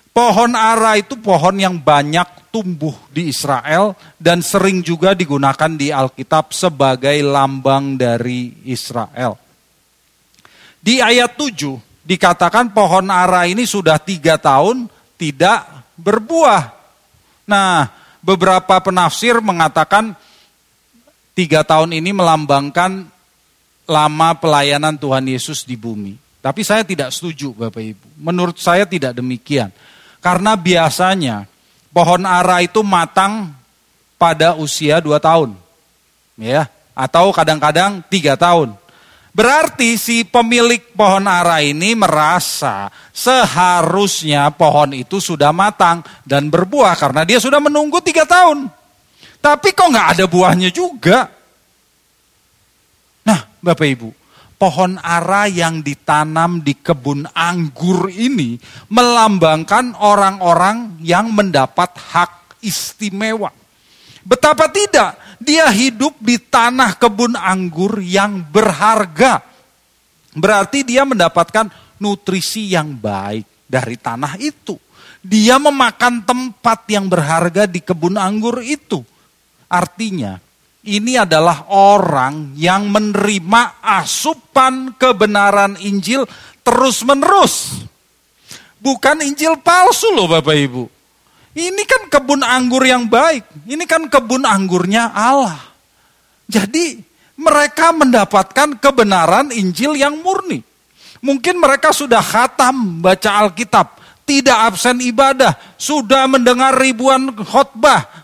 Pohon 0.09 0.57
ara 0.57 0.97
itu 0.97 1.13
pohon 1.21 1.61
yang 1.61 1.77
banyak 1.77 2.49
tumbuh 2.49 2.97
di 3.13 3.29
Israel 3.29 3.93
dan 4.17 4.41
sering 4.41 4.81
juga 4.81 5.13
digunakan 5.13 5.71
di 5.71 5.93
Alkitab 5.93 6.51
sebagai 6.51 7.15
lambang 7.21 7.95
dari 7.95 8.65
Israel. 8.65 9.37
Di 10.81 10.99
ayat 10.99 11.37
7 11.37 12.01
dikatakan 12.01 12.73
pohon 12.73 13.13
ara 13.13 13.45
ini 13.45 13.63
sudah 13.63 14.01
tiga 14.01 14.41
tahun 14.41 14.89
tidak 15.21 15.85
berbuah. 16.01 16.63
Nah, 17.45 17.87
beberapa 18.25 18.81
penafsir 18.81 19.37
mengatakan 19.37 20.17
tiga 21.35 21.63
tahun 21.63 21.95
ini 21.95 22.11
melambangkan 22.11 23.07
lama 23.89 24.29
pelayanan 24.39 24.95
Tuhan 24.95 25.27
Yesus 25.27 25.67
di 25.67 25.75
bumi. 25.75 26.15
Tapi 26.41 26.65
saya 26.65 26.81
tidak 26.81 27.13
setuju 27.13 27.53
Bapak 27.53 27.83
Ibu. 27.83 28.05
Menurut 28.17 28.57
saya 28.57 28.87
tidak 28.89 29.13
demikian. 29.13 29.69
Karena 30.21 30.57
biasanya 30.57 31.45
pohon 31.93 32.25
ara 32.25 32.65
itu 32.65 32.81
matang 32.81 33.53
pada 34.17 34.57
usia 34.57 34.97
dua 34.97 35.21
tahun. 35.21 35.53
ya 36.37 36.65
Atau 36.97 37.29
kadang-kadang 37.29 38.01
tiga 38.09 38.33
tahun. 38.33 38.73
Berarti 39.31 39.95
si 39.95 40.27
pemilik 40.27 40.91
pohon 40.91 41.23
ara 41.23 41.63
ini 41.63 41.95
merasa 41.95 42.91
seharusnya 43.15 44.51
pohon 44.51 44.91
itu 44.91 45.23
sudah 45.23 45.55
matang 45.55 46.03
dan 46.27 46.51
berbuah 46.51 46.99
karena 46.99 47.23
dia 47.23 47.39
sudah 47.39 47.63
menunggu 47.63 48.03
tiga 48.03 48.27
tahun. 48.27 48.80
Tapi 49.41 49.73
kok 49.73 49.89
nggak 49.89 50.09
ada 50.17 50.25
buahnya 50.29 50.69
juga? 50.69 51.25
Nah 53.25 53.39
Bapak 53.57 53.87
Ibu, 53.89 54.09
pohon 54.61 55.01
ara 55.01 55.49
yang 55.49 55.81
ditanam 55.81 56.61
di 56.61 56.77
kebun 56.77 57.25
anggur 57.33 58.13
ini 58.13 58.61
melambangkan 58.93 59.97
orang-orang 59.97 61.01
yang 61.01 61.33
mendapat 61.33 61.97
hak 61.97 62.61
istimewa. 62.61 63.49
Betapa 64.21 64.69
tidak, 64.69 65.17
dia 65.41 65.65
hidup 65.73 66.21
di 66.21 66.37
tanah 66.37 66.93
kebun 67.01 67.33
anggur 67.33 67.97
yang 67.97 68.45
berharga. 68.45 69.41
Berarti 70.37 70.85
dia 70.85 71.01
mendapatkan 71.01 71.97
nutrisi 71.97 72.69
yang 72.69 72.93
baik 72.93 73.65
dari 73.65 73.97
tanah 73.97 74.37
itu. 74.37 74.77
Dia 75.25 75.57
memakan 75.57 76.21
tempat 76.21 76.85
yang 76.85 77.09
berharga 77.09 77.65
di 77.65 77.81
kebun 77.81 78.21
anggur 78.21 78.61
itu. 78.61 79.01
Artinya, 79.71 80.35
ini 80.83 81.15
adalah 81.15 81.71
orang 81.71 82.51
yang 82.59 82.91
menerima 82.91 83.79
asupan 83.79 84.99
kebenaran 84.99 85.79
Injil 85.79 86.27
terus-menerus. 86.59 87.87
Bukan 88.81 89.23
Injil 89.23 89.55
palsu 89.63 90.11
loh 90.11 90.27
Bapak 90.27 90.57
Ibu. 90.57 90.83
Ini 91.55 91.83
kan 91.87 92.11
kebun 92.11 92.43
anggur 92.43 92.83
yang 92.83 93.07
baik. 93.07 93.47
Ini 93.63 93.83
kan 93.87 94.11
kebun 94.11 94.43
anggurnya 94.43 95.13
Allah. 95.15 95.55
Jadi 96.51 96.99
mereka 97.39 97.95
mendapatkan 97.95 98.75
kebenaran 98.81 99.55
Injil 99.55 99.95
yang 99.95 100.19
murni. 100.19 100.59
Mungkin 101.21 101.61
mereka 101.61 101.93
sudah 101.93 102.19
khatam 102.19 103.05
baca 103.05 103.45
Alkitab, 103.45 104.01
tidak 104.25 104.73
absen 104.73 104.97
ibadah, 105.05 105.53
sudah 105.77 106.25
mendengar 106.25 106.73
ribuan 106.73 107.29
khotbah, 107.37 108.20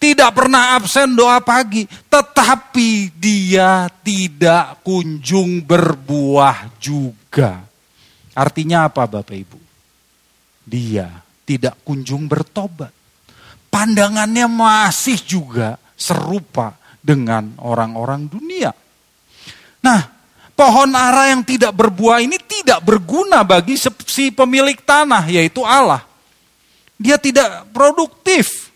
tidak 0.00 0.32
pernah 0.32 0.80
absen 0.80 1.12
doa 1.12 1.44
pagi, 1.44 1.84
tetapi 2.08 3.12
dia 3.20 3.84
tidak 4.00 4.80
kunjung 4.80 5.60
berbuah 5.60 6.72
juga. 6.80 7.60
Artinya 8.32 8.88
apa 8.88 9.04
Bapak 9.04 9.36
Ibu? 9.36 9.60
Dia 10.64 11.20
tidak 11.44 11.84
kunjung 11.84 12.24
bertobat. 12.24 12.88
Pandangannya 13.68 14.48
masih 14.48 15.20
juga 15.20 15.76
serupa 16.00 16.80
dengan 17.04 17.60
orang-orang 17.60 18.24
dunia. 18.24 18.72
Nah, 19.84 20.00
pohon 20.56 20.96
ara 20.96 21.28
yang 21.28 21.44
tidak 21.44 21.76
berbuah 21.76 22.24
ini 22.24 22.40
tidak 22.40 22.80
berguna 22.80 23.44
bagi 23.44 23.76
si 24.08 24.32
pemilik 24.32 24.80
tanah, 24.80 25.28
yaitu 25.28 25.60
Allah. 25.60 26.00
Dia 26.96 27.20
tidak 27.20 27.68
produktif. 27.68 28.69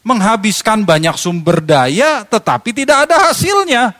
Menghabiskan 0.00 0.82
banyak 0.82 1.14
sumber 1.20 1.60
daya 1.60 2.24
tetapi 2.24 2.72
tidak 2.72 3.08
ada 3.08 3.28
hasilnya. 3.28 3.92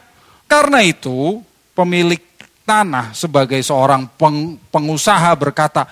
Karena 0.49 0.81
itu 0.81 1.45
pemilik 1.77 2.19
tanah 2.65 3.11
sebagai 3.11 3.59
seorang 3.61 4.07
peng, 4.15 4.55
pengusaha 4.71 5.35
berkata, 5.35 5.91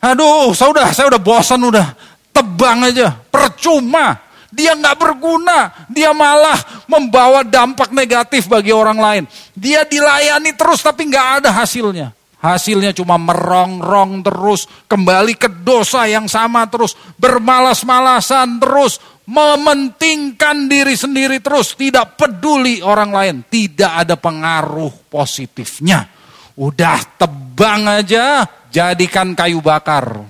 aduh 0.00 0.56
saya 0.56 0.68
udah, 0.72 0.88
saya 0.90 1.06
udah 1.12 1.22
bosan 1.22 1.60
udah, 1.68 1.86
tebang 2.32 2.88
aja, 2.88 3.12
percuma. 3.12 4.24
Dia 4.54 4.78
nggak 4.78 4.96
berguna, 5.02 5.86
dia 5.90 6.14
malah 6.14 6.86
membawa 6.86 7.42
dampak 7.42 7.90
negatif 7.90 8.46
bagi 8.46 8.70
orang 8.70 9.02
lain. 9.02 9.24
Dia 9.50 9.82
dilayani 9.82 10.54
terus 10.54 10.78
tapi 10.78 11.10
nggak 11.10 11.42
ada 11.42 11.50
hasilnya. 11.50 12.14
Hasilnya 12.38 12.94
cuma 12.94 13.18
merongrong 13.18 14.22
terus, 14.22 14.68
kembali 14.86 15.34
ke 15.34 15.48
dosa 15.64 16.06
yang 16.06 16.30
sama 16.30 16.68
terus, 16.70 16.94
bermalas-malasan 17.16 18.62
terus, 18.62 19.00
mementingkan 19.24 20.68
diri 20.68 20.94
sendiri 20.96 21.40
terus, 21.40 21.72
tidak 21.76 22.20
peduli 22.20 22.84
orang 22.84 23.10
lain, 23.12 23.36
tidak 23.48 24.04
ada 24.04 24.14
pengaruh 24.20 25.08
positifnya. 25.08 26.08
Udah 26.54 27.02
tebang 27.18 27.88
aja, 27.88 28.46
jadikan 28.68 29.34
kayu 29.34 29.58
bakar. 29.64 30.22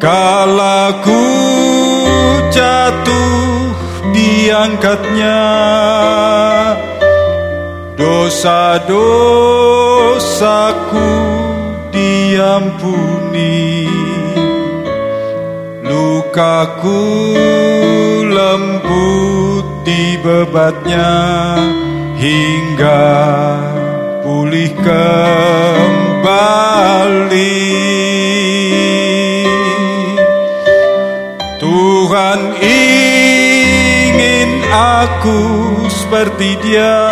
Kala 0.01 0.97
ku 1.05 1.25
jatuh 2.49 3.69
diangkatnya 4.17 5.45
Dosa-dosaku 8.01 8.97
diampuni 11.93 13.85
Lukaku 15.91 17.35
lembut 18.31 19.83
di 19.83 20.15
bebatnya 20.23 21.19
hingga 22.15 23.11
pulih 24.23 24.71
kembali. 24.87 25.11
Tuhan 31.59 32.41
ingin 32.63 34.51
aku 34.71 35.43
seperti 35.91 36.55
dia 36.63 37.03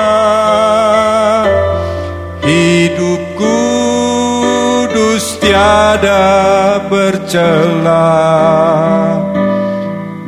tiada 5.98 6.78
bercela 6.87 8.06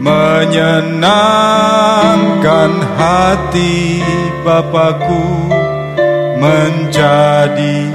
menyenangkan 0.02 2.72
hati 2.98 4.02
Bapakku 4.42 5.22
menjadi 6.40 7.92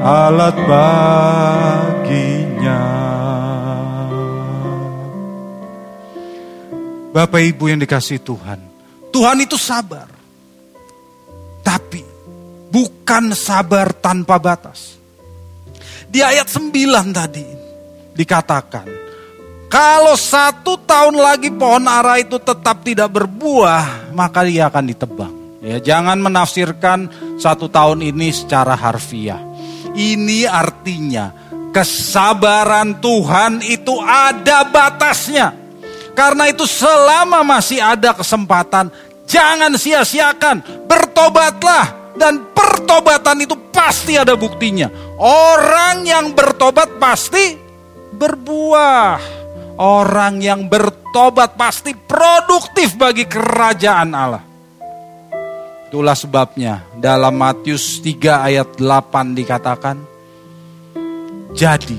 alat 0.00 0.54
baginya. 0.64 2.86
Bapak 7.12 7.42
Ibu 7.42 7.68
yang 7.68 7.82
dikasih 7.82 8.24
Tuhan, 8.24 8.62
Tuhan 9.10 9.42
itu 9.42 9.58
sabar. 9.58 10.06
Tapi 11.66 12.06
bukan 12.70 13.34
sabar 13.34 13.90
tanpa 13.92 14.38
batas. 14.38 14.97
Di 16.08 16.24
ayat 16.24 16.48
9 16.48 16.72
tadi 17.12 17.44
dikatakan, 18.16 18.88
kalau 19.68 20.16
satu 20.16 20.80
tahun 20.80 21.20
lagi 21.20 21.52
pohon 21.52 21.84
ara 21.84 22.16
itu 22.16 22.40
tetap 22.40 22.80
tidak 22.80 23.12
berbuah, 23.12 24.12
maka 24.16 24.40
dia 24.48 24.72
akan 24.72 24.84
ditebang. 24.88 25.32
Ya, 25.60 25.76
jangan 25.76 26.16
menafsirkan 26.16 27.12
satu 27.36 27.68
tahun 27.68 28.00
ini 28.00 28.32
secara 28.32 28.72
harfiah. 28.72 29.44
Ini 29.92 30.48
artinya 30.48 31.28
kesabaran 31.76 32.96
Tuhan 32.96 33.60
itu 33.60 34.00
ada 34.00 34.64
batasnya. 34.64 35.52
Karena 36.16 36.48
itu 36.48 36.64
selama 36.64 37.44
masih 37.44 37.78
ada 37.78 38.16
kesempatan, 38.16 38.88
jangan 39.28 39.76
sia-siakan, 39.76 40.88
bertobatlah 40.88 42.16
dan 42.18 42.42
pertobatan 42.50 43.46
itu 43.46 43.54
pasti 43.70 44.18
ada 44.18 44.34
buktinya. 44.34 44.90
Orang 45.18 46.06
yang 46.06 46.30
bertobat 46.30 46.94
pasti 47.02 47.58
berbuah. 48.14 49.18
Orang 49.78 50.38
yang 50.38 50.70
bertobat 50.70 51.58
pasti 51.58 51.90
produktif 51.90 52.94
bagi 52.94 53.26
kerajaan 53.26 54.10
Allah. 54.14 54.42
Itulah 55.90 56.14
sebabnya 56.14 56.86
dalam 56.94 57.34
Matius 57.34 57.98
3 57.98 58.46
ayat 58.46 58.68
8 58.78 59.34
dikatakan, 59.34 59.96
Jadi 61.50 61.98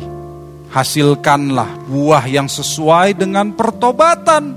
hasilkanlah 0.72 1.92
buah 1.92 2.24
yang 2.24 2.48
sesuai 2.48 3.20
dengan 3.20 3.52
pertobatan. 3.52 4.56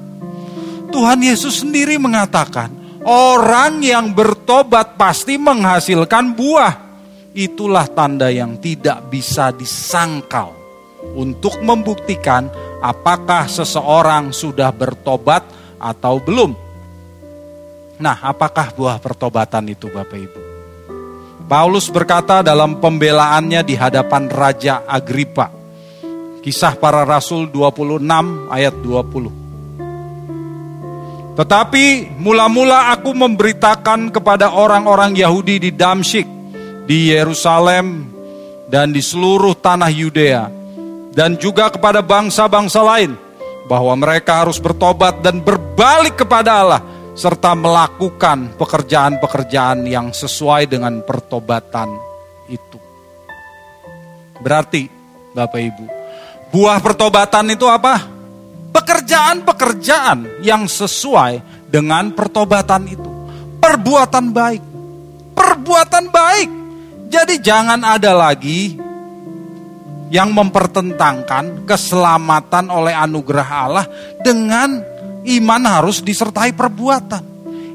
Tuhan 0.94 1.18
Yesus 1.18 1.66
sendiri 1.66 1.98
mengatakan, 1.98 2.70
orang 3.02 3.82
yang 3.82 4.14
bertobat 4.14 4.94
pasti 4.94 5.34
menghasilkan 5.34 6.36
buah 6.36 6.91
itulah 7.32 7.88
tanda 7.88 8.28
yang 8.28 8.60
tidak 8.60 9.08
bisa 9.08 9.52
disangkal 9.52 10.52
untuk 11.16 11.58
membuktikan 11.64 12.48
apakah 12.80 13.48
seseorang 13.48 14.30
sudah 14.32 14.70
bertobat 14.72 15.44
atau 15.80 16.20
belum. 16.22 16.54
Nah, 18.02 18.18
apakah 18.22 18.74
buah 18.74 18.98
pertobatan 18.98 19.70
itu 19.70 19.86
Bapak 19.90 20.18
Ibu? 20.18 20.40
Paulus 21.46 21.90
berkata 21.92 22.40
dalam 22.40 22.80
pembelaannya 22.80 23.60
di 23.66 23.74
hadapan 23.76 24.30
Raja 24.30 24.82
Agripa. 24.88 25.50
Kisah 26.42 26.74
para 26.74 27.06
Rasul 27.06 27.46
26 27.54 28.50
ayat 28.50 28.74
20. 28.74 29.42
Tetapi 31.38 31.84
mula-mula 32.18 32.90
aku 32.92 33.14
memberitakan 33.14 34.10
kepada 34.10 34.52
orang-orang 34.52 35.14
Yahudi 35.16 35.62
di 35.62 35.70
Damsyik, 35.70 36.26
di 36.88 37.14
Yerusalem, 37.14 38.10
dan 38.72 38.90
di 38.90 39.04
seluruh 39.04 39.52
tanah 39.58 39.92
Yudea, 39.92 40.48
dan 41.12 41.36
juga 41.36 41.68
kepada 41.68 42.00
bangsa-bangsa 42.00 42.80
lain, 42.80 43.12
bahwa 43.68 43.94
mereka 43.94 44.42
harus 44.42 44.58
bertobat 44.58 45.22
dan 45.22 45.44
berbalik 45.44 46.24
kepada 46.24 46.50
Allah 46.64 46.82
serta 47.12 47.52
melakukan 47.52 48.56
pekerjaan-pekerjaan 48.56 49.84
yang 49.84 50.10
sesuai 50.16 50.64
dengan 50.64 51.04
pertobatan 51.04 51.92
itu. 52.48 52.80
Berarti, 54.40 54.88
Bapak 55.36 55.60
Ibu, 55.60 55.84
buah 56.50 56.80
pertobatan 56.80 57.52
itu 57.52 57.68
apa? 57.68 58.00
Pekerjaan-pekerjaan 58.72 60.40
yang 60.40 60.64
sesuai 60.64 61.64
dengan 61.68 62.10
pertobatan 62.16 62.88
itu. 62.88 63.10
Perbuatan 63.60 64.32
baik. 64.32 64.62
Perbuatan 65.36 66.04
baik. 66.08 66.61
Jadi 67.12 67.44
jangan 67.44 67.84
ada 67.84 68.16
lagi 68.16 68.72
yang 70.08 70.32
mempertentangkan 70.32 71.68
keselamatan 71.68 72.72
oleh 72.72 72.96
anugerah 72.96 73.48
Allah 73.52 73.86
dengan 74.24 74.80
iman 75.20 75.62
harus 75.68 76.00
disertai 76.00 76.56
perbuatan. 76.56 77.20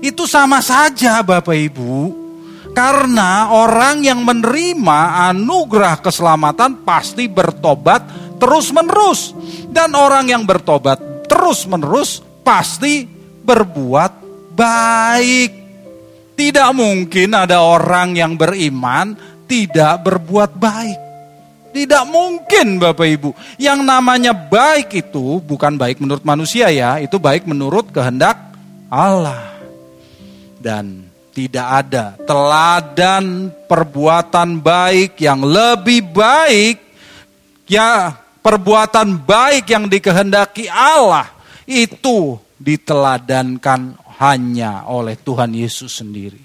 Itu 0.01 0.25
sama 0.25 0.57
saja 0.65 1.21
Bapak 1.21 1.53
Ibu. 1.53 2.25
Karena 2.73 3.53
orang 3.53 4.05
yang 4.05 4.21
menerima 4.21 5.29
anugerah 5.33 6.01
keselamatan 6.01 6.81
pasti 6.81 7.29
bertobat 7.29 8.05
terus 8.41 8.73
menerus. 8.73 9.37
Dan 9.69 9.93
orang 9.93 10.29
yang 10.29 10.49
bertobat 10.49 11.29
terus 11.29 11.65
menerus 11.69 12.25
pasti 12.41 13.05
berbuat 13.45 14.11
baik. 14.57 15.66
Tidak 16.37 16.69
mungkin 16.69 17.33
ada 17.33 17.65
orang 17.65 18.13
yang 18.13 18.37
beriman 18.37 19.17
tidak 19.49 20.05
berbuat 20.05 20.53
baik. 20.53 20.99
Tidak 21.73 22.03
mungkin 22.05 22.77
Bapak 22.77 23.07
Ibu. 23.09 23.29
Yang 23.57 23.79
namanya 23.81 24.37
baik 24.37 24.93
itu 24.93 25.41
bukan 25.41 25.81
baik 25.81 25.97
menurut 25.97 26.21
manusia 26.21 26.69
ya, 26.69 27.01
itu 27.01 27.17
baik 27.17 27.49
menurut 27.49 27.89
kehendak 27.89 28.37
Allah. 28.93 29.57
Dan 30.61 31.09
tidak 31.33 31.67
ada 31.85 32.17
teladan 32.25 33.53
perbuatan 33.69 34.57
baik 34.57 35.21
yang 35.21 35.45
lebih 35.45 36.01
baik 36.09 36.81
ya 37.69 38.09
perbuatan 38.41 39.21
baik 39.21 39.69
yang 39.69 39.85
dikehendaki 39.85 40.65
Allah 40.65 41.29
itu 41.69 42.41
diteladankan 42.57 44.06
hanya 44.17 44.85
oleh 44.89 45.17
Tuhan 45.17 45.53
Yesus 45.53 46.01
sendiri. 46.01 46.41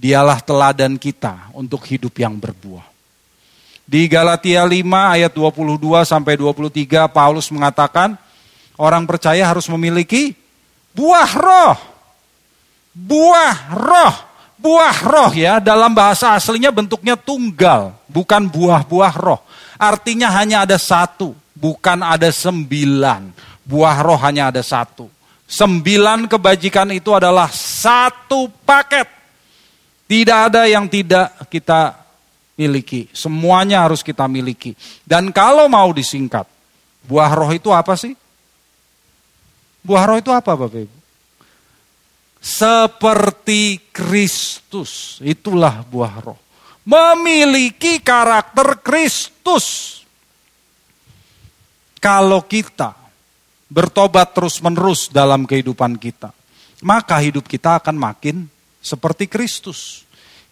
Dialah 0.00 0.40
teladan 0.40 0.96
kita 0.96 1.52
untuk 1.52 1.84
hidup 1.84 2.16
yang 2.16 2.40
berbuah. 2.40 2.88
Di 3.84 4.06
Galatia 4.06 4.64
5 4.64 4.80
ayat 5.18 5.32
22 5.34 5.76
sampai 6.06 6.38
23 6.38 7.10
Paulus 7.10 7.50
mengatakan 7.50 8.16
orang 8.80 9.04
percaya 9.04 9.44
harus 9.44 9.68
memiliki 9.68 10.32
buah 10.94 11.30
roh. 11.36 11.76
Buah 12.96 13.56
roh. 13.76 14.14
Buah 14.60 14.96
roh 15.08 15.32
ya 15.32 15.56
dalam 15.56 15.96
bahasa 15.96 16.36
aslinya 16.36 16.68
bentuknya 16.68 17.16
tunggal, 17.16 17.96
bukan 18.04 18.44
buah-buah 18.44 19.14
roh. 19.16 19.40
Artinya 19.80 20.28
hanya 20.36 20.68
ada 20.68 20.76
satu, 20.76 21.32
bukan 21.56 22.04
ada 22.04 22.28
sembilan. 22.28 23.32
Buah 23.64 23.96
roh 24.04 24.20
hanya 24.20 24.52
ada 24.52 24.60
satu. 24.60 25.08
Sembilan 25.50 26.30
kebajikan 26.30 26.94
itu 26.94 27.10
adalah 27.10 27.50
satu 27.50 28.46
paket. 28.62 29.10
Tidak 30.06 30.38
ada 30.46 30.70
yang 30.70 30.86
tidak 30.86 31.50
kita 31.50 32.06
miliki. 32.54 33.10
Semuanya 33.10 33.82
harus 33.82 34.06
kita 34.06 34.30
miliki. 34.30 34.78
Dan 35.02 35.34
kalau 35.34 35.66
mau 35.66 35.90
disingkat, 35.90 36.46
buah 37.02 37.34
roh 37.34 37.50
itu 37.50 37.74
apa 37.74 37.98
sih? 37.98 38.14
Buah 39.82 40.06
roh 40.06 40.22
itu 40.22 40.30
apa 40.30 40.54
Bapak 40.54 40.86
Ibu? 40.86 40.98
Seperti 42.40 43.90
Kristus, 43.90 45.18
itulah 45.18 45.82
buah 45.82 46.14
roh. 46.22 46.38
Memiliki 46.86 47.98
karakter 47.98 48.80
Kristus. 48.86 49.98
Kalau 52.00 52.46
kita 52.46 52.99
bertobat 53.70 54.34
terus-menerus 54.34 55.08
dalam 55.08 55.46
kehidupan 55.46 55.96
kita, 55.96 56.34
maka 56.82 57.16
hidup 57.22 57.46
kita 57.46 57.78
akan 57.78 57.94
makin 57.94 58.50
seperti 58.82 59.30
Kristus 59.30 60.10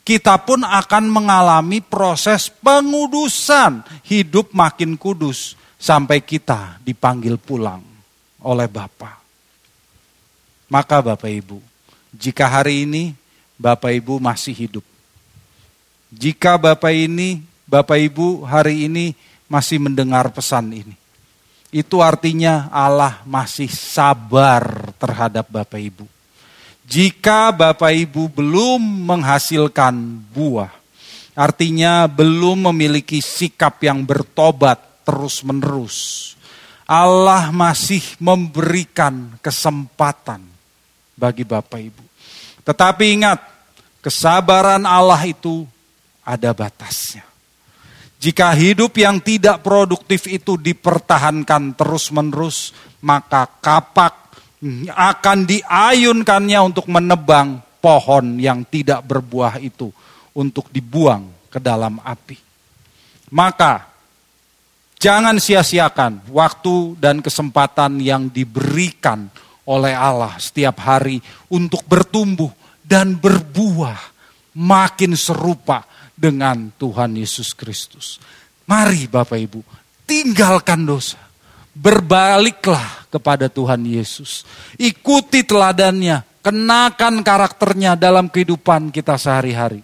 kita 0.08 0.40
pun 0.40 0.64
akan 0.64 1.04
mengalami 1.12 1.84
proses 1.84 2.48
pengudusan, 2.48 3.84
hidup 4.08 4.56
makin 4.56 4.96
kudus 4.96 5.52
sampai 5.76 6.24
kita 6.24 6.80
dipanggil 6.80 7.36
pulang 7.36 7.84
oleh 8.40 8.64
Bapa. 8.64 9.20
Maka 10.72 11.04
Bapak 11.04 11.28
Ibu, 11.28 11.60
jika 12.16 12.48
hari 12.48 12.88
ini 12.88 13.12
Bapak 13.60 13.92
Ibu 14.00 14.16
masih 14.16 14.56
hidup, 14.56 14.84
jika 16.08 16.56
Bapak 16.56 16.96
ini, 16.96 17.44
Bapak 17.68 18.00
Ibu 18.00 18.48
hari 18.48 18.88
ini 18.88 19.12
masih 19.44 19.76
mendengar 19.76 20.32
pesan 20.32 20.72
ini, 20.72 20.96
itu 21.68 22.00
artinya 22.00 22.72
Allah 22.72 23.20
masih 23.28 23.68
sabar 23.68 24.92
terhadap 24.96 25.48
Bapak 25.52 25.80
Ibu 25.80 26.18
jika 26.88 27.52
Bapak 27.52 27.92
Ibu 27.92 28.32
belum 28.32 28.80
menghasilkan 29.04 29.92
buah, 30.32 30.72
artinya 31.36 32.08
belum 32.08 32.72
memiliki 32.72 33.20
sikap 33.20 33.76
yang 33.84 34.08
bertobat 34.08 35.04
terus-menerus, 35.04 36.32
Allah 36.88 37.52
masih 37.52 38.00
memberikan 38.16 39.36
kesempatan 39.44 40.40
bagi 41.12 41.44
Bapak 41.44 41.76
Ibu. 41.76 42.04
Tetapi 42.64 43.04
ingat, 43.20 43.44
kesabaran 44.00 44.88
Allah 44.88 45.20
itu 45.28 45.68
ada 46.24 46.56
batasnya. 46.56 47.27
Jika 48.18 48.50
hidup 48.50 48.98
yang 48.98 49.22
tidak 49.22 49.62
produktif 49.62 50.26
itu 50.26 50.58
dipertahankan 50.58 51.78
terus-menerus, 51.78 52.74
maka 52.98 53.46
kapak 53.46 54.34
akan 54.90 55.38
diayunkannya 55.46 56.58
untuk 56.58 56.90
menebang 56.90 57.62
pohon 57.78 58.42
yang 58.42 58.66
tidak 58.66 59.06
berbuah 59.06 59.62
itu 59.62 59.94
untuk 60.34 60.66
dibuang 60.74 61.30
ke 61.46 61.62
dalam 61.62 62.02
api. 62.02 62.34
Maka 63.30 63.86
jangan 64.98 65.38
sia-siakan 65.38 66.34
waktu 66.34 66.98
dan 66.98 67.22
kesempatan 67.22 68.02
yang 68.02 68.26
diberikan 68.26 69.30
oleh 69.68 69.94
Allah 69.94 70.34
setiap 70.42 70.82
hari 70.82 71.22
untuk 71.54 71.86
bertumbuh 71.86 72.50
dan 72.82 73.14
berbuah 73.14 74.00
makin 74.58 75.14
serupa 75.14 75.86
dengan 76.18 76.74
Tuhan 76.74 77.14
Yesus 77.14 77.54
Kristus. 77.54 78.18
Mari 78.66 79.06
Bapak 79.06 79.38
Ibu, 79.38 79.60
tinggalkan 80.04 80.82
dosa 80.82 81.28
Berbaliklah 81.78 83.06
kepada 83.06 83.46
Tuhan 83.46 83.86
Yesus. 83.86 84.42
Ikuti 84.82 85.46
teladannya, 85.46 86.26
kenakan 86.42 87.22
karakternya 87.22 87.94
dalam 87.94 88.26
kehidupan 88.26 88.90
kita 88.90 89.14
sehari-hari. 89.14 89.78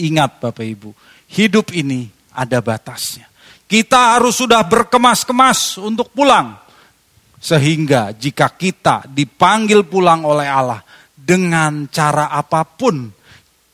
Ingat 0.00 0.40
Bapak 0.40 0.64
Ibu, 0.64 0.90
hidup 1.28 1.76
ini 1.76 2.08
ada 2.32 2.64
batasnya. 2.64 3.28
Kita 3.68 4.16
harus 4.16 4.40
sudah 4.40 4.64
berkemas-kemas 4.64 5.76
untuk 5.76 6.08
pulang. 6.08 6.56
Sehingga 7.36 8.16
jika 8.16 8.48
kita 8.56 9.04
dipanggil 9.12 9.84
pulang 9.84 10.24
oleh 10.24 10.48
Allah 10.48 10.80
dengan 11.12 11.84
cara 11.92 12.32
apa 12.32 12.64
pun, 12.64 13.12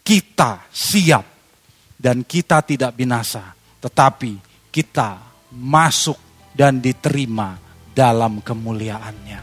kita 0.02 0.66
siap 0.66 1.34
dan 2.05 2.20
kita 2.20 2.61
tidak 2.61 2.92
binasa, 2.92 3.57
tetapi 3.80 4.36
kita 4.68 5.16
masuk 5.48 6.20
dan 6.52 6.76
diterima 6.76 7.57
dalam 7.96 8.44
kemuliaannya. 8.44 9.40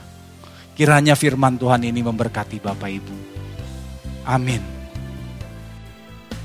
Kiranya 0.77 1.17
firman 1.17 1.57
Tuhan 1.57 1.81
ini 1.81 2.05
memberkati 2.05 2.61
Bapak 2.61 2.91
Ibu. 2.93 3.15
Amin. 4.29 4.61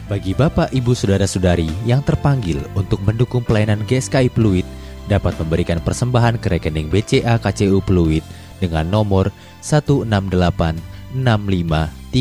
Bagi 0.09 0.33
Bapak, 0.33 0.73
Ibu, 0.73 0.97
Saudara-saudari 0.97 1.69
yang 1.85 2.01
terpanggil 2.01 2.65
untuk 2.73 3.05
mendukung 3.05 3.45
pelayanan 3.45 3.85
GSKI 3.85 4.33
Pluit 4.33 4.65
dapat 5.13 5.37
memberikan 5.37 5.85
persembahan 5.85 6.41
ke 6.41 6.57
rekening 6.57 6.89
BCA 6.89 7.37
KCU 7.43 7.85
Pluit 7.85 8.25
dengan 8.57 8.89
nomor 8.89 9.29
168 9.61 10.09
168 11.13 12.17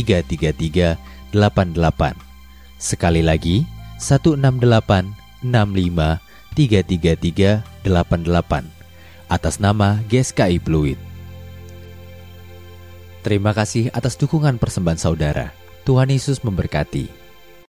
88. 1.31 2.19
Sekali 2.75 3.23
lagi 3.23 3.74
168 4.05 4.37
65 5.41 6.21
333 6.53 7.65
88 7.81 8.69
atas 9.25 9.57
nama 9.57 9.97
GSKI 10.05 10.61
Fluid. 10.61 11.01
Terima 13.25 13.57
kasih 13.57 13.89
atas 13.89 14.13
dukungan 14.21 14.61
persembahan 14.61 15.01
saudara. 15.01 15.49
Tuhan 15.81 16.13
Yesus 16.13 16.45
memberkati. 16.45 17.24